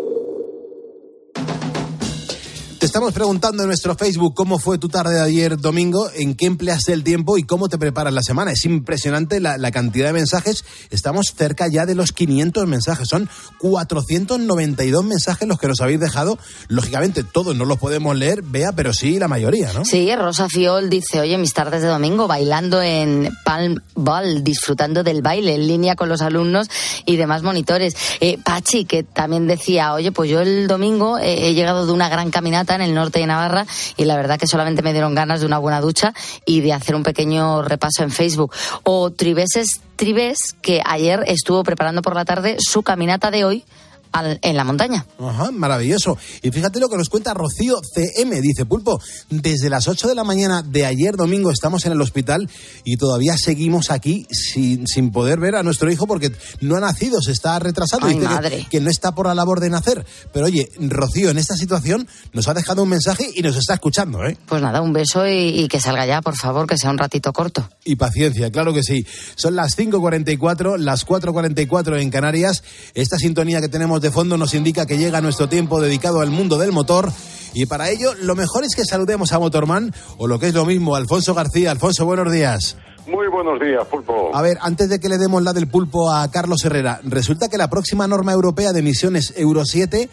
[2.78, 6.46] Te estamos preguntando en nuestro Facebook cómo fue tu tarde de ayer domingo, en qué
[6.46, 8.52] empleaste el tiempo y cómo te preparas la semana.
[8.52, 10.64] Es impresionante la, cantidad de mensajes.
[10.90, 13.08] Estamos cerca ya de los 500 mensajes.
[13.08, 16.38] Son 492 mensajes los que nos habéis dejado.
[16.68, 19.84] Lógicamente todos no los podemos leer, vea, pero sí la mayoría, ¿no?
[19.84, 25.20] Sí, Rosa Fiol dice, oye, mis tardes de domingo bailando en Palm Ball, disfrutando del
[25.20, 26.70] baile en línea con los alumnos
[27.04, 27.96] y demás monitores.
[28.20, 32.30] Eh, Pachi, que también decía, oye, pues yo el domingo he llegado de una gran
[32.30, 33.66] caminata En el norte de Navarra,
[33.96, 36.12] y la verdad que solamente me dieron ganas de una buena ducha
[36.44, 38.52] y de hacer un pequeño repaso en Facebook.
[38.82, 43.64] O Tribeses Tribes, que ayer estuvo preparando por la tarde su caminata de hoy
[44.12, 45.06] al- en la montaña.
[45.18, 46.16] Ajá, maravilloso.
[46.42, 48.40] Y fíjate lo que nos cuenta Rocío CM.
[48.40, 49.00] Dice, Pulpo,
[49.30, 52.48] desde las 8 de la mañana de ayer domingo estamos en el hospital
[52.84, 57.20] y todavía seguimos aquí sin, sin poder ver a nuestro hijo porque no ha nacido,
[57.22, 58.06] se está retrasando.
[58.06, 58.66] Ay, que- madre.
[58.70, 60.06] Que, no está por la labor de nacer.
[60.32, 64.24] Pero oye, Rocío, en esta situación nos ha dejado un mensaje y nos está escuchando,
[64.24, 64.36] ¿eh?
[64.46, 67.32] Pues nada, un beso y, y que salga ya, por favor, que sea un ratito
[67.32, 67.68] corto.
[67.84, 69.04] Y paciencia, claro que sí.
[69.34, 72.62] Son las 5.44, las 4.44 en Canarias.
[72.94, 76.58] Esta sintonía que tenemos de fondo nos indica que llega nuestro tiempo dedicado al mundo
[76.58, 77.12] del motor.
[77.54, 80.64] Y para ello, lo mejor es que saludemos a Motorman, o lo que es lo
[80.64, 81.70] mismo, Alfonso García.
[81.70, 82.76] Alfonso, buenos días.
[83.06, 84.30] Muy buenos días, Pulpo.
[84.34, 87.56] A ver, antes de que le demos la del pulpo a Carlos Herrera, resulta que
[87.56, 90.10] la próxima norma europea de emisiones Euro 7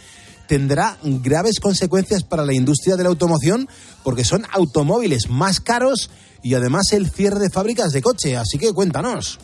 [0.47, 3.67] tendrá graves consecuencias para la industria de la automoción
[4.03, 6.09] porque son automóviles más caros
[6.41, 8.38] y además el cierre de fábricas de coche.
[8.38, 9.39] Así que cuéntanos.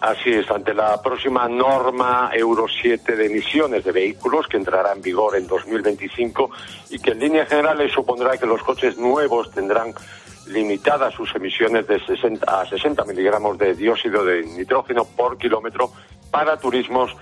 [0.00, 5.02] Así es, ante la próxima norma Euro 7 de emisiones de vehículos que entrará en
[5.02, 6.50] vigor en 2025
[6.88, 9.92] y que en líneas generales supondrá que los coches nuevos tendrán
[10.46, 15.92] limitadas sus emisiones de 60 a 60 miligramos de dióxido de nitrógeno por kilómetro
[16.30, 17.14] para turismos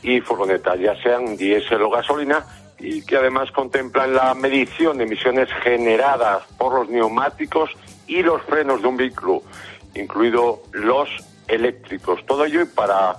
[0.00, 2.46] y furgonetas, ya sean diésel o gasolina,
[2.78, 7.70] y que además contemplan la medición de emisiones generadas por los neumáticos
[8.06, 9.42] y los frenos de un vehículo,
[9.94, 11.08] incluido los
[11.48, 12.24] eléctricos.
[12.26, 13.16] Todo ello para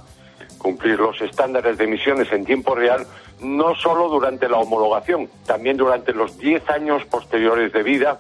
[0.58, 3.06] cumplir los estándares de emisiones en tiempo real,
[3.40, 8.20] no solo durante la homologación, también durante los 10 años posteriores de vida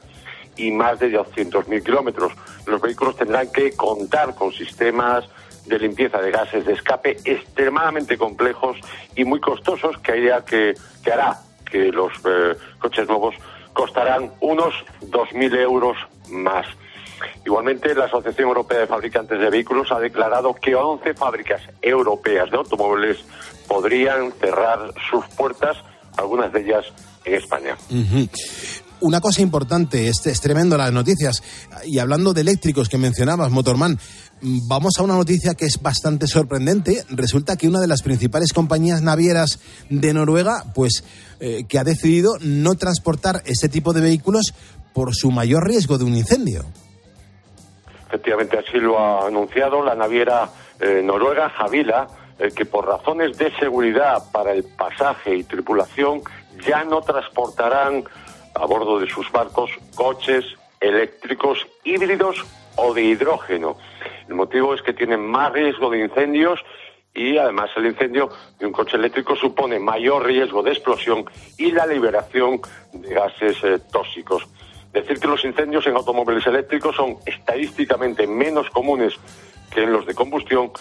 [0.55, 2.33] y más de 200.000 kilómetros.
[2.65, 5.25] Los vehículos tendrán que contar con sistemas
[5.65, 8.77] de limpieza de gases de escape extremadamente complejos
[9.15, 11.39] y muy costosos que, haya que, que hará
[11.69, 13.35] que los eh, coches nuevos
[13.73, 15.97] costarán unos 2.000 euros
[16.29, 16.65] más.
[17.45, 22.57] Igualmente, la Asociación Europea de Fabricantes de Vehículos ha declarado que 11 fábricas europeas de
[22.57, 23.17] automóviles
[23.67, 25.77] podrían cerrar sus puertas,
[26.17, 26.85] algunas de ellas
[27.23, 27.77] en España.
[29.01, 31.43] Una cosa importante, es, es tremendo las noticias.
[31.85, 33.99] Y hablando de eléctricos que mencionabas, Motorman,
[34.41, 37.03] vamos a una noticia que es bastante sorprendente.
[37.09, 39.59] Resulta que una de las principales compañías navieras
[39.89, 41.03] de Noruega, pues,
[41.39, 44.53] eh, que ha decidido no transportar este tipo de vehículos
[44.93, 46.65] por su mayor riesgo de un incendio.
[48.07, 50.49] Efectivamente, así lo ha anunciado la naviera
[50.79, 56.21] eh, noruega Javila, eh, que por razones de seguridad para el pasaje y tripulación
[56.65, 58.03] ya no transportarán
[58.53, 60.45] a bordo de sus barcos coches
[60.79, 62.45] eléctricos híbridos
[62.75, 63.77] o de hidrógeno.
[64.27, 66.59] El motivo es que tienen más riesgo de incendios
[67.13, 68.29] y además el incendio
[68.59, 71.25] de un coche eléctrico supone mayor riesgo de explosión
[71.57, 72.59] y la liberación
[72.91, 74.45] de gases eh, tóxicos.
[74.95, 79.13] Decir que los incendios en automóviles eléctricos son estadísticamente menos comunes
[79.69, 80.71] que en los de combustión,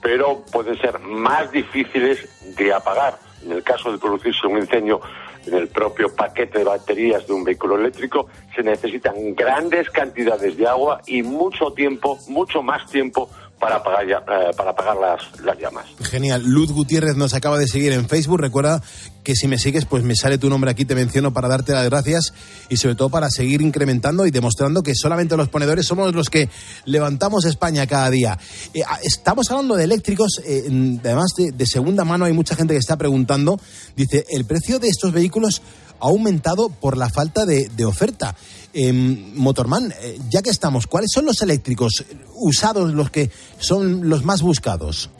[0.00, 3.18] pero pueden ser más difíciles de apagar.
[3.44, 5.00] En el caso de producirse un incendio
[5.46, 10.68] en el propio paquete de baterías de un vehículo eléctrico, se necesitan grandes cantidades de
[10.68, 13.28] agua y mucho tiempo, mucho más tiempo
[13.58, 15.86] para apagar, ya- eh, para apagar las, las llamas.
[16.02, 16.42] Genial.
[16.44, 18.40] Luz Gutiérrez nos acaba de seguir en Facebook.
[18.40, 18.82] Recuerda
[19.24, 21.84] que si me sigues, pues me sale tu nombre aquí, te menciono para darte las
[21.86, 22.32] gracias
[22.68, 26.48] y sobre todo para seguir incrementando y demostrando que solamente los ponedores somos los que
[26.84, 28.38] levantamos España cada día.
[28.74, 30.64] Eh, ah, estamos hablando de eléctricos, eh,
[31.02, 33.58] además de, de segunda mano hay mucha gente que está preguntando.
[33.96, 35.62] Dice, el precio de estos vehículos
[36.00, 38.34] ha aumentado por la falta de, oferta.
[38.72, 44.24] Em, Motorman, eh, ya que estamos, ¿cuáles son los eléctricos usados los que son los
[44.24, 45.10] más buscados?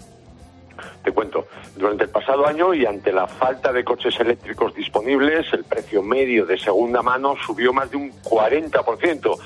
[1.02, 1.46] Te cuento,
[1.76, 6.44] durante el pasado año y ante la falta de coches eléctricos disponibles, el precio medio
[6.44, 9.36] de segunda mano subió más de un 40%,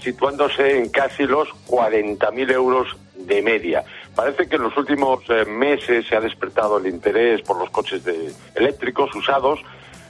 [0.00, 2.86] situándose en casi los 40.000 euros
[3.16, 3.84] de media.
[4.14, 8.04] Parece que en los últimos eh, meses se ha despertado el interés por los coches
[8.04, 9.58] de- eléctricos usados,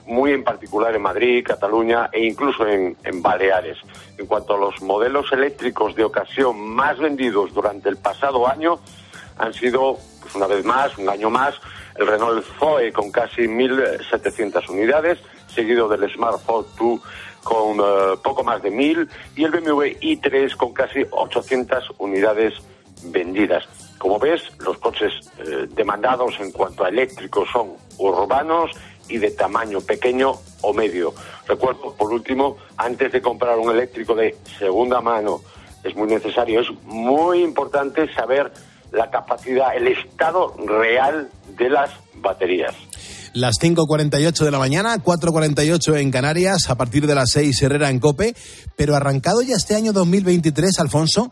[0.08, 3.78] muy en particular en Madrid, Cataluña e incluso en, en Baleares.
[4.16, 8.80] En cuanto a los modelos eléctricos de ocasión más vendidos durante el pasado año,
[9.36, 11.54] han sido, pues una vez más, un año más,
[11.96, 17.00] el Renault Zoe con casi 1.700 unidades, seguido del Smart Fortwo 2
[17.44, 22.54] con eh, poco más de 1.000 y el BMW i3 con casi 800 unidades
[23.04, 23.64] vendidas.
[23.98, 28.70] Como ves, los coches eh, demandados en cuanto a eléctricos son urbanos
[29.08, 30.32] y de tamaño pequeño
[30.62, 31.14] o medio.
[31.46, 35.40] Recuerdo, por último, antes de comprar un eléctrico de segunda mano,
[35.84, 38.52] es muy necesario, es muy importante saber
[38.92, 42.74] la capacidad, el estado real de las baterías.
[43.34, 48.00] Las 5.48 de la mañana, 4.48 en Canarias, a partir de las 6 Herrera en
[48.00, 48.34] Cope.
[48.74, 51.30] Pero arrancado ya este año 2023, Alfonso,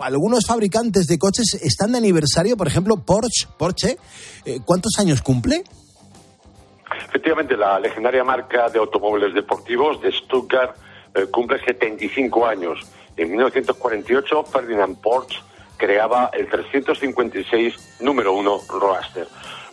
[0.00, 3.48] algunos fabricantes de coches están de aniversario, por ejemplo, Porsche.
[3.58, 3.96] Porsche
[4.44, 5.64] eh, ¿Cuántos años cumple?
[7.08, 10.76] Efectivamente, la legendaria marca de automóviles deportivos de Stuttgart
[11.14, 12.86] eh, cumple 75 años.
[13.16, 15.40] En 1948, Ferdinand Porsche
[15.76, 19.26] creaba el 356 número 1 Roadster.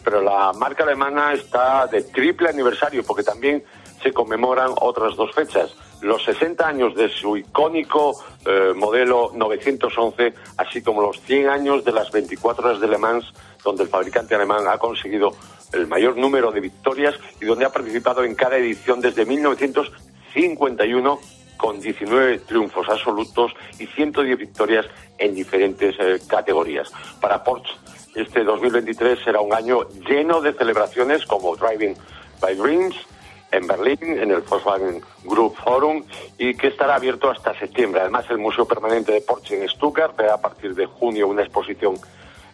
[0.04, 3.64] Pero la marca alemana está de triple aniversario porque también
[4.02, 5.76] se conmemoran otras dos fechas.
[6.02, 11.94] Los 60 años de su icónico eh, modelo 911, así como los 100 años de
[11.94, 13.34] las 24 horas de Le Mans,
[13.64, 15.32] donde el fabricante alemán ha conseguido
[15.74, 21.20] el mayor número de victorias y donde ha participado en cada edición desde 1951
[21.58, 24.86] con 19 triunfos absolutos y 110 victorias
[25.18, 26.92] en diferentes eh, categorías.
[27.22, 27.74] Para Porsche,
[28.16, 31.96] este 2023 será un año lleno de celebraciones como Driving
[32.42, 32.96] by Dreams
[33.54, 36.04] en Berlín, en el Volkswagen Group Forum,
[36.38, 38.02] y que estará abierto hasta septiembre.
[38.02, 41.96] Además, el Museo Permanente de Porsche en Stuttgart verá a partir de junio una exposición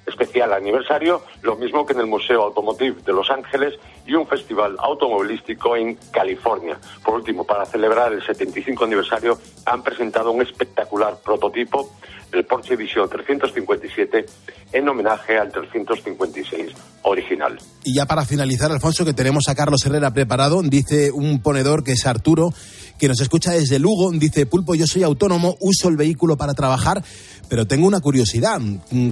[0.10, 4.76] especial aniversario, lo mismo que en el Museo Automotive de Los Ángeles y un festival
[4.80, 6.78] automovilístico en California.
[7.03, 11.91] Por último, para celebrar el 75 aniversario, han presentado un espectacular prototipo,
[12.32, 14.25] el Porsche Vision 357,
[14.73, 16.71] en homenaje al 356
[17.03, 17.57] original.
[17.84, 21.93] Y ya para finalizar, Alfonso, que tenemos a Carlos Herrera preparado, dice un ponedor que
[21.93, 22.51] es Arturo,
[22.99, 27.03] que nos escucha desde Lugo, dice, Pulpo, yo soy autónomo, uso el vehículo para trabajar,
[27.49, 28.59] pero tengo una curiosidad.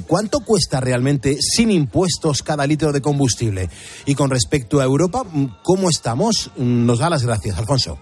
[0.05, 3.69] ¿Cuánto cuesta realmente sin impuestos cada litro de combustible?
[4.05, 5.23] Y con respecto a Europa,
[5.63, 6.51] ¿cómo estamos?
[6.57, 7.97] Nos da las gracias, Alfonso.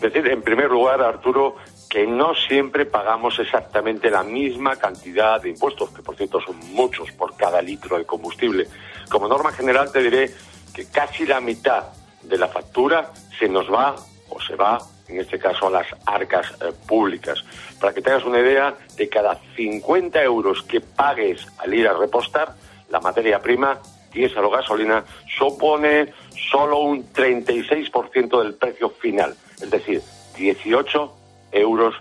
[0.00, 1.56] Decir, en primer lugar, Arturo,
[1.96, 7.10] que no siempre pagamos exactamente la misma cantidad de impuestos, que por cierto son muchos
[7.12, 8.66] por cada litro de combustible.
[9.08, 10.30] Como norma general te diré
[10.74, 11.84] que casi la mitad
[12.22, 13.96] de la factura se nos va
[14.28, 14.78] o se va,
[15.08, 17.42] en este caso, a las arcas eh, públicas.
[17.80, 22.56] Para que tengas una idea, de cada 50 euros que pagues al ir a repostar,
[22.90, 23.80] la materia prima,
[24.12, 25.02] diésel o gasolina,
[25.38, 26.12] supone
[26.50, 30.02] solo un 36% del precio final, es decir,
[30.36, 31.25] 18
[31.58, 31.94] euros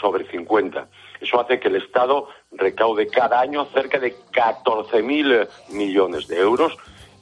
[0.00, 0.88] sobre 50.
[1.20, 6.76] Eso hace que el Estado recaude cada año cerca de 14.000 millones de euros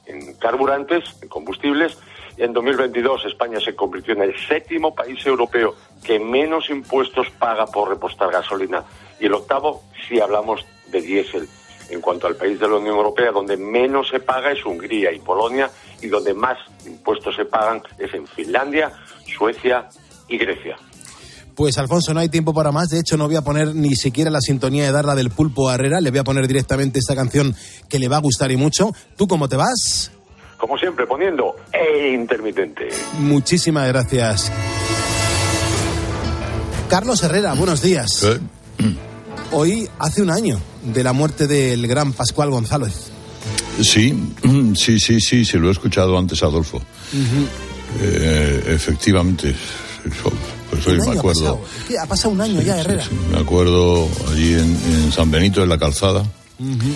[0.05, 1.97] en carburantes, en combustibles.
[2.37, 7.89] En 2022 España se convirtió en el séptimo país europeo que menos impuestos paga por
[7.89, 8.83] repostar gasolina
[9.19, 11.47] y el octavo si hablamos de diésel.
[11.89, 15.19] En cuanto al país de la Unión Europea, donde menos se paga es Hungría y
[15.19, 15.69] Polonia
[16.01, 18.91] y donde más impuestos se pagan es en Finlandia,
[19.37, 19.89] Suecia
[20.29, 20.77] y Grecia.
[21.61, 22.89] Pues Alfonso, no hay tiempo para más.
[22.89, 25.75] De hecho, no voy a poner ni siquiera la sintonía de darla del pulpo a
[25.75, 26.01] Herrera.
[26.01, 27.55] Le voy a poner directamente esta canción
[27.87, 28.91] que le va a gustar y mucho.
[29.15, 30.11] ¿Tú cómo te vas?
[30.57, 32.89] Como siempre, poniendo e intermitente.
[33.19, 34.51] Muchísimas gracias.
[36.89, 38.25] Carlos Herrera, buenos días.
[39.51, 43.11] Hoy hace un año de la muerte del gran Pascual González.
[43.79, 44.31] Sí,
[44.73, 46.81] sí, sí, sí, se lo he escuchado antes, Adolfo.
[48.01, 49.53] Eh, efectivamente,
[50.71, 51.39] pues hoy Un me año ha acuerdo.
[51.59, 51.61] pasado.
[51.79, 53.05] Es que ha pasado un año ya, Herrera.
[53.31, 56.21] Me acuerdo allí en, en San Benito, en la calzada.
[56.59, 56.95] Ujú.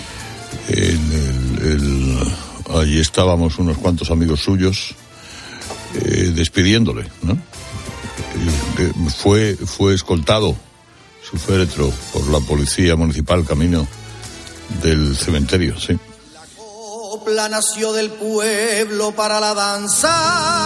[0.68, 4.94] en el- el- allí estábamos unos cuantos amigos suyos
[5.94, 7.32] eh, despidiéndole, ¿no?
[7.34, 7.38] Eh,
[8.78, 10.56] eh, fue, fue escoltado
[11.28, 13.86] su féretro por la policía municipal camino
[14.82, 15.96] del cementerio, sí.
[16.56, 20.65] copla nació del pueblo para la danza.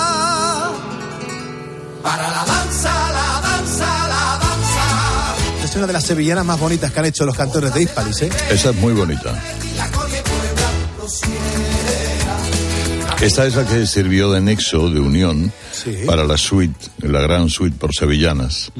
[2.03, 5.65] Para la danza, la danza, la danza.
[5.65, 8.31] Es una de las sevillanas más bonitas que han hecho los cantores de Hispalis, ¿eh?
[8.51, 9.41] Esa es muy bonita.
[13.21, 15.53] Esta es la que sirvió de nexo, de unión,
[16.07, 18.73] para la suite, la gran suite por sevillanas,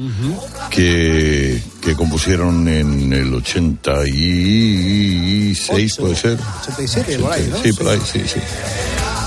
[0.71, 6.39] que, que compusieron en el 86, puede ser.
[6.63, 7.61] 87, por ahí, ¿no?
[7.61, 8.39] Sí, por ahí, sí, sí.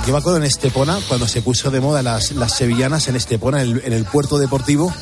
[0.06, 3.62] Yo me acuerdo en Estepona, cuando se puso de moda las, las sevillanas en Estepona,
[3.62, 4.92] en el, en el puerto deportivo,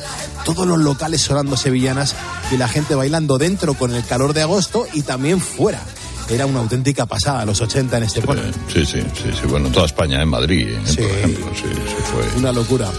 [0.45, 2.15] todos los locales sonando sevillanas
[2.51, 5.81] y la gente bailando dentro con el calor de agosto y también fuera.
[6.29, 8.43] Era una auténtica pasada, los 80 en Estepona.
[8.71, 9.47] Sí, sí, sí, sí.
[9.49, 10.81] Bueno, en toda España, en Madrid, ¿eh?
[10.95, 12.39] por ejemplo, sí, sí fue.
[12.39, 12.89] Una locura.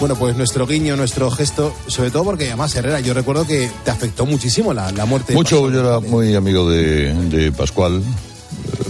[0.00, 3.90] Bueno, pues nuestro guiño, nuestro gesto, sobre todo porque además, Herrera, yo recuerdo que te
[3.90, 8.02] afectó muchísimo la, la muerte de Mucho, yo era muy amigo de, de Pascual.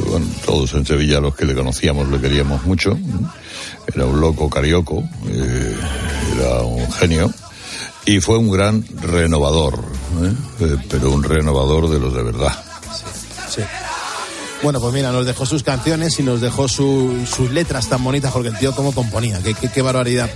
[0.08, 2.98] Bueno, todos en Sevilla los que le conocíamos le queríamos mucho.
[3.94, 5.76] Era un loco carioco, eh,
[6.36, 7.32] era un genio.
[8.04, 9.78] Y fue un gran renovador,
[10.24, 10.32] ¿eh?
[10.60, 12.52] Eh, pero un renovador de los de verdad.
[13.48, 13.62] Sí.
[14.62, 18.32] Bueno, pues mira, nos dejó sus canciones y nos dejó su- sus letras tan bonitas
[18.32, 20.30] porque el tío cómo componía, qué, qué- qué barbaridad.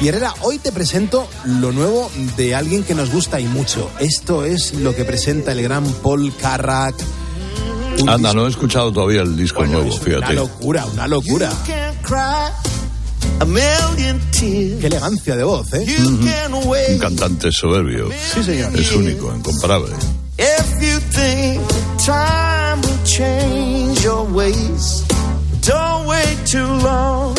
[0.00, 3.90] Y Herrera, hoy te presento lo nuevo de alguien que nos gusta y mucho.
[4.00, 6.94] Esto es lo que presenta el gran Paul Carrack.
[8.00, 10.34] Un Anda, no he escuchado todavía el disco nuevo, Una fíjate.
[10.34, 11.50] locura, una locura.
[11.66, 12.50] Can't cry
[13.40, 14.80] a million tears.
[14.80, 15.84] Qué elegancia de voz, ¿eh?
[15.84, 18.08] You can Un cantante soberbio.
[18.34, 18.74] Sí, señor.
[18.78, 19.92] Es único, incomparable.
[20.38, 21.60] if you think
[22.06, 25.02] time will change your ways.
[25.62, 27.34] Don't wait too long.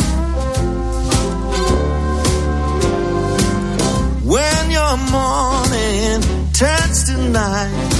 [4.24, 6.20] When your morning
[6.52, 7.92] turns to night,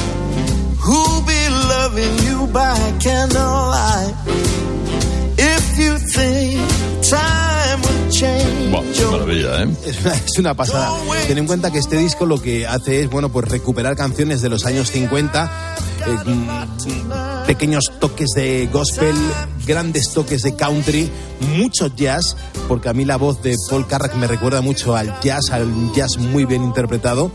[0.79, 1.40] who'll be
[1.81, 4.15] loving you by candlelight?
[5.39, 6.61] If you think
[7.03, 8.51] time will change
[9.11, 9.69] maravilla, ¿eh?
[10.27, 10.91] Es una, pasada.
[11.27, 14.51] Ten en cuenta que este disco lo que hace es, bueno, pues recuperar canciones de
[14.51, 15.51] los años 50,
[16.07, 16.49] eh, mm,
[17.51, 19.17] pequeños toques de gospel,
[19.67, 21.11] grandes toques de country,
[21.57, 22.37] mucho jazz,
[22.69, 26.17] porque a mí la voz de Paul Carrack me recuerda mucho al jazz, al jazz
[26.17, 27.33] muy bien interpretado,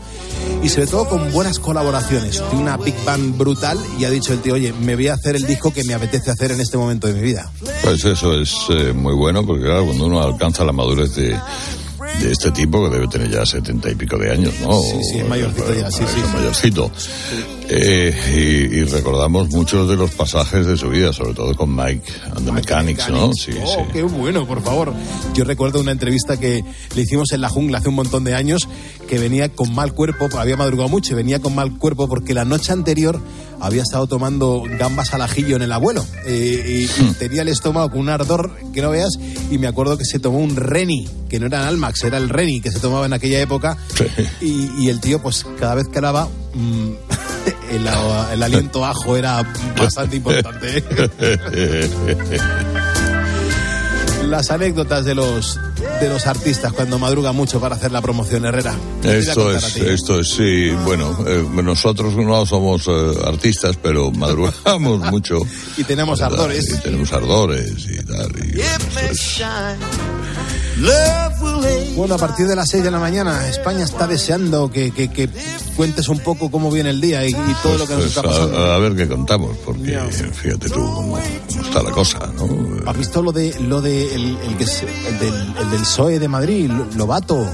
[0.62, 2.42] y sobre todo con buenas colaboraciones.
[2.48, 5.36] Tiene una big band brutal y ha dicho el tío, oye, me voy a hacer
[5.36, 7.52] el disco que me apetece hacer en este momento de mi vida.
[7.82, 11.38] Pues eso es eh, muy bueno, porque claro, cuando uno alcanza la madurez de,
[12.22, 14.80] de este tipo, que debe tener ya setenta y pico de años, ¿no?
[14.80, 16.20] Sí, sí, es mayorcito ya, sí, sí.
[16.24, 16.90] Es mayorcito.
[17.68, 22.12] Eh, y, y recordamos muchos de los pasajes de su vida, sobre todo con Mike
[22.34, 23.32] and the Mechanics, ¿no?
[23.32, 23.92] Sí, oh, sí.
[23.92, 24.92] qué bueno, por favor.
[25.34, 26.64] Yo recuerdo una entrevista que
[26.94, 28.68] le hicimos en la jungla hace un montón de años,
[29.08, 32.44] que venía con mal cuerpo, había madrugado mucho, y venía con mal cuerpo porque la
[32.44, 33.20] noche anterior
[33.60, 37.90] había estado tomando gambas al ajillo en el abuelo eh, y, y tenía el estómago
[37.90, 39.18] con un ardor que no veas
[39.50, 42.28] y me acuerdo que se tomó un Reni, que no era el Almax, era el
[42.28, 43.78] Reni que se tomaba en aquella época
[44.40, 47.05] y, y el tío pues cada vez que hablaba mm,
[47.70, 47.86] el,
[48.32, 49.42] el aliento ajo era
[49.78, 50.84] bastante importante.
[51.20, 51.90] ¿eh?
[54.28, 55.60] Las anécdotas de los
[56.00, 58.74] de los artistas cuando madruga mucho para hacer la promoción Herrera.
[59.02, 59.80] Esto es, ti.
[59.86, 65.38] esto es, sí, bueno, eh, nosotros no somos eh, artistas, pero madrugamos mucho.
[65.76, 66.34] Y tenemos ¿verdad?
[66.40, 66.70] ardores.
[66.70, 68.32] Y tenemos ardores y tal.
[68.44, 68.82] y It
[71.96, 75.28] Bueno, a partir de las 6 de la mañana, España está deseando que, que- que
[75.76, 78.22] cuentes un poco cómo viene el día y, y todo lo que nos Pues está
[78.22, 78.56] pasando.
[78.58, 79.98] a, a ver qué contamos, porque
[80.34, 81.18] fíjate tú cómo,
[81.48, 82.46] cómo está la cosa, ¿no?
[82.90, 86.18] ¿Has visto lo de lo de el, el que es- el del, el del PSOE
[86.18, 87.46] de Madrid, Lo- Lobato?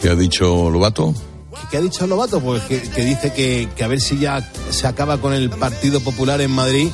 [0.00, 1.14] ¿Qué ha dicho Lobato?
[1.14, 2.40] ¿Qué- ¿Qué ha dicho Lobato?
[2.40, 6.00] Pues que, que dice que, que a ver si ya se acaba con el Partido
[6.00, 6.88] Popular en Madrid,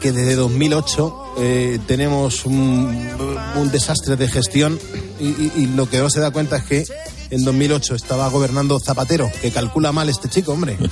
[0.00, 3.08] que desde 2008 eh, tenemos un,
[3.56, 4.78] un desastre de gestión
[5.18, 6.84] y, y- y lo que no se da cuenta es que
[7.30, 10.76] en 2008 estaba gobernando Zapatero, que calcula mal este chico, hombre.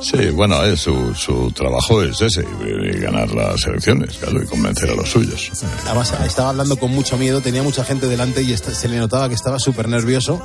[0.00, 4.90] Sí, bueno, eh, su, su trabajo es ese, eh, ganar las elecciones, claro, y convencer
[4.90, 5.50] a los suyos.
[5.86, 9.28] Además, estaba hablando con mucho miedo, tenía mucha gente delante y esta- se le notaba
[9.28, 10.40] que estaba súper nervioso.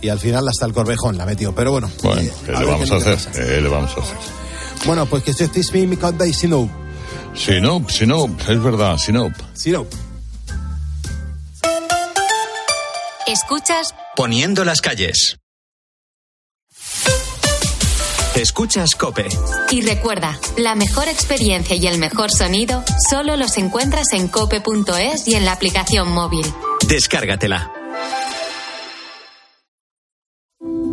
[0.00, 1.52] Y al final hasta el corvejón la metió.
[1.54, 1.90] Pero bueno.
[2.04, 3.32] Bueno, eh, ¿qué a le ver vamos qué a hacer?
[3.32, 4.16] ¿Qué le vamos a hacer?
[4.86, 6.68] Bueno, pues que este es mi conda y si no.
[7.34, 9.30] Si no, si no, es verdad, si no.
[9.54, 9.86] Si no.
[13.26, 15.38] Escuchas Poniendo las calles.
[18.34, 19.26] Escuchas Cope.
[19.70, 25.34] y recuerda, la mejor experiencia y el mejor sonido solo los encuentras en cope.es y
[25.34, 26.46] en la aplicación móvil.
[26.86, 27.72] Descárgatela.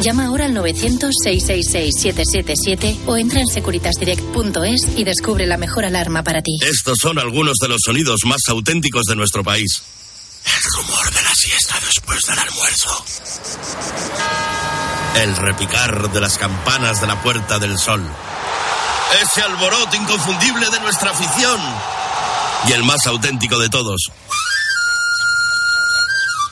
[0.00, 6.58] Llama ahora al 900-666-777 o entra en securitasdirect.es y descubre la mejor alarma para ti.
[6.62, 9.82] Estos son algunos de los sonidos más auténticos de nuestro país.
[10.44, 13.04] El rumor de la siesta después del almuerzo.
[15.16, 18.02] El repicar de las campanas de la Puerta del Sol.
[19.22, 21.60] Ese alboroto inconfundible de nuestra afición.
[22.68, 24.00] Y el más auténtico de todos.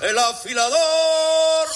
[0.03, 1.67] El afilador.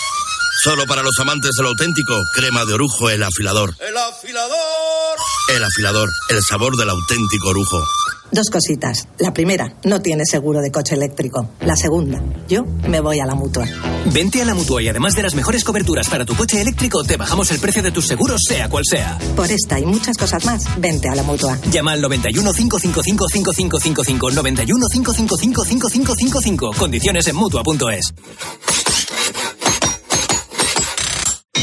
[0.64, 3.76] Solo para los amantes del auténtico, crema de orujo, el afilador.
[3.86, 5.18] El afilador.
[5.54, 7.84] El afilador, el sabor del auténtico orujo.
[8.32, 9.06] Dos cositas.
[9.18, 11.50] La primera, no tienes seguro de coche eléctrico.
[11.60, 13.66] La segunda, yo me voy a la mutua.
[14.06, 17.18] Vente a la mutua y además de las mejores coberturas para tu coche eléctrico, te
[17.18, 19.18] bajamos el precio de tus seguros, sea cual sea.
[19.36, 21.58] Por esta y muchas cosas más, vente a la mutua.
[21.70, 26.72] Llama al 91 555 5555 91 555 5555.
[26.78, 28.14] Condiciones en mutua.es.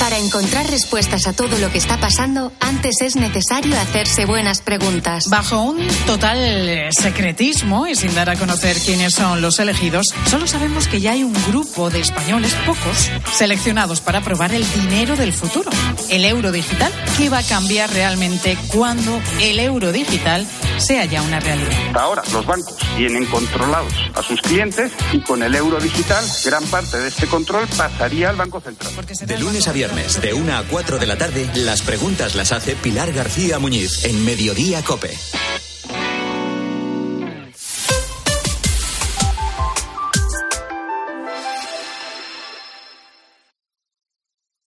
[0.00, 5.28] Para encontrar respuestas a todo lo que está pasando, antes es necesario hacerse buenas preguntas.
[5.28, 10.46] Bajo un total eh, secretismo y sin dar a conocer quiénes son los elegidos, solo
[10.46, 15.32] sabemos que ya hay un grupo de españoles, pocos, seleccionados para probar el dinero del
[15.32, 15.70] futuro,
[16.08, 20.46] el euro digital, que va a cambiar realmente cuando el euro digital
[20.78, 21.72] sea ya una realidad.
[21.88, 26.64] Hasta ahora los bancos tienen controlados a sus clientes y con el euro digital gran
[26.66, 28.92] parte de este control pasaría al Banco Central.
[29.26, 29.72] De lunes a
[30.20, 34.24] de 1 a 4 de la tarde, las preguntas las hace Pilar García Muñiz en
[34.24, 35.16] Mediodía Cope.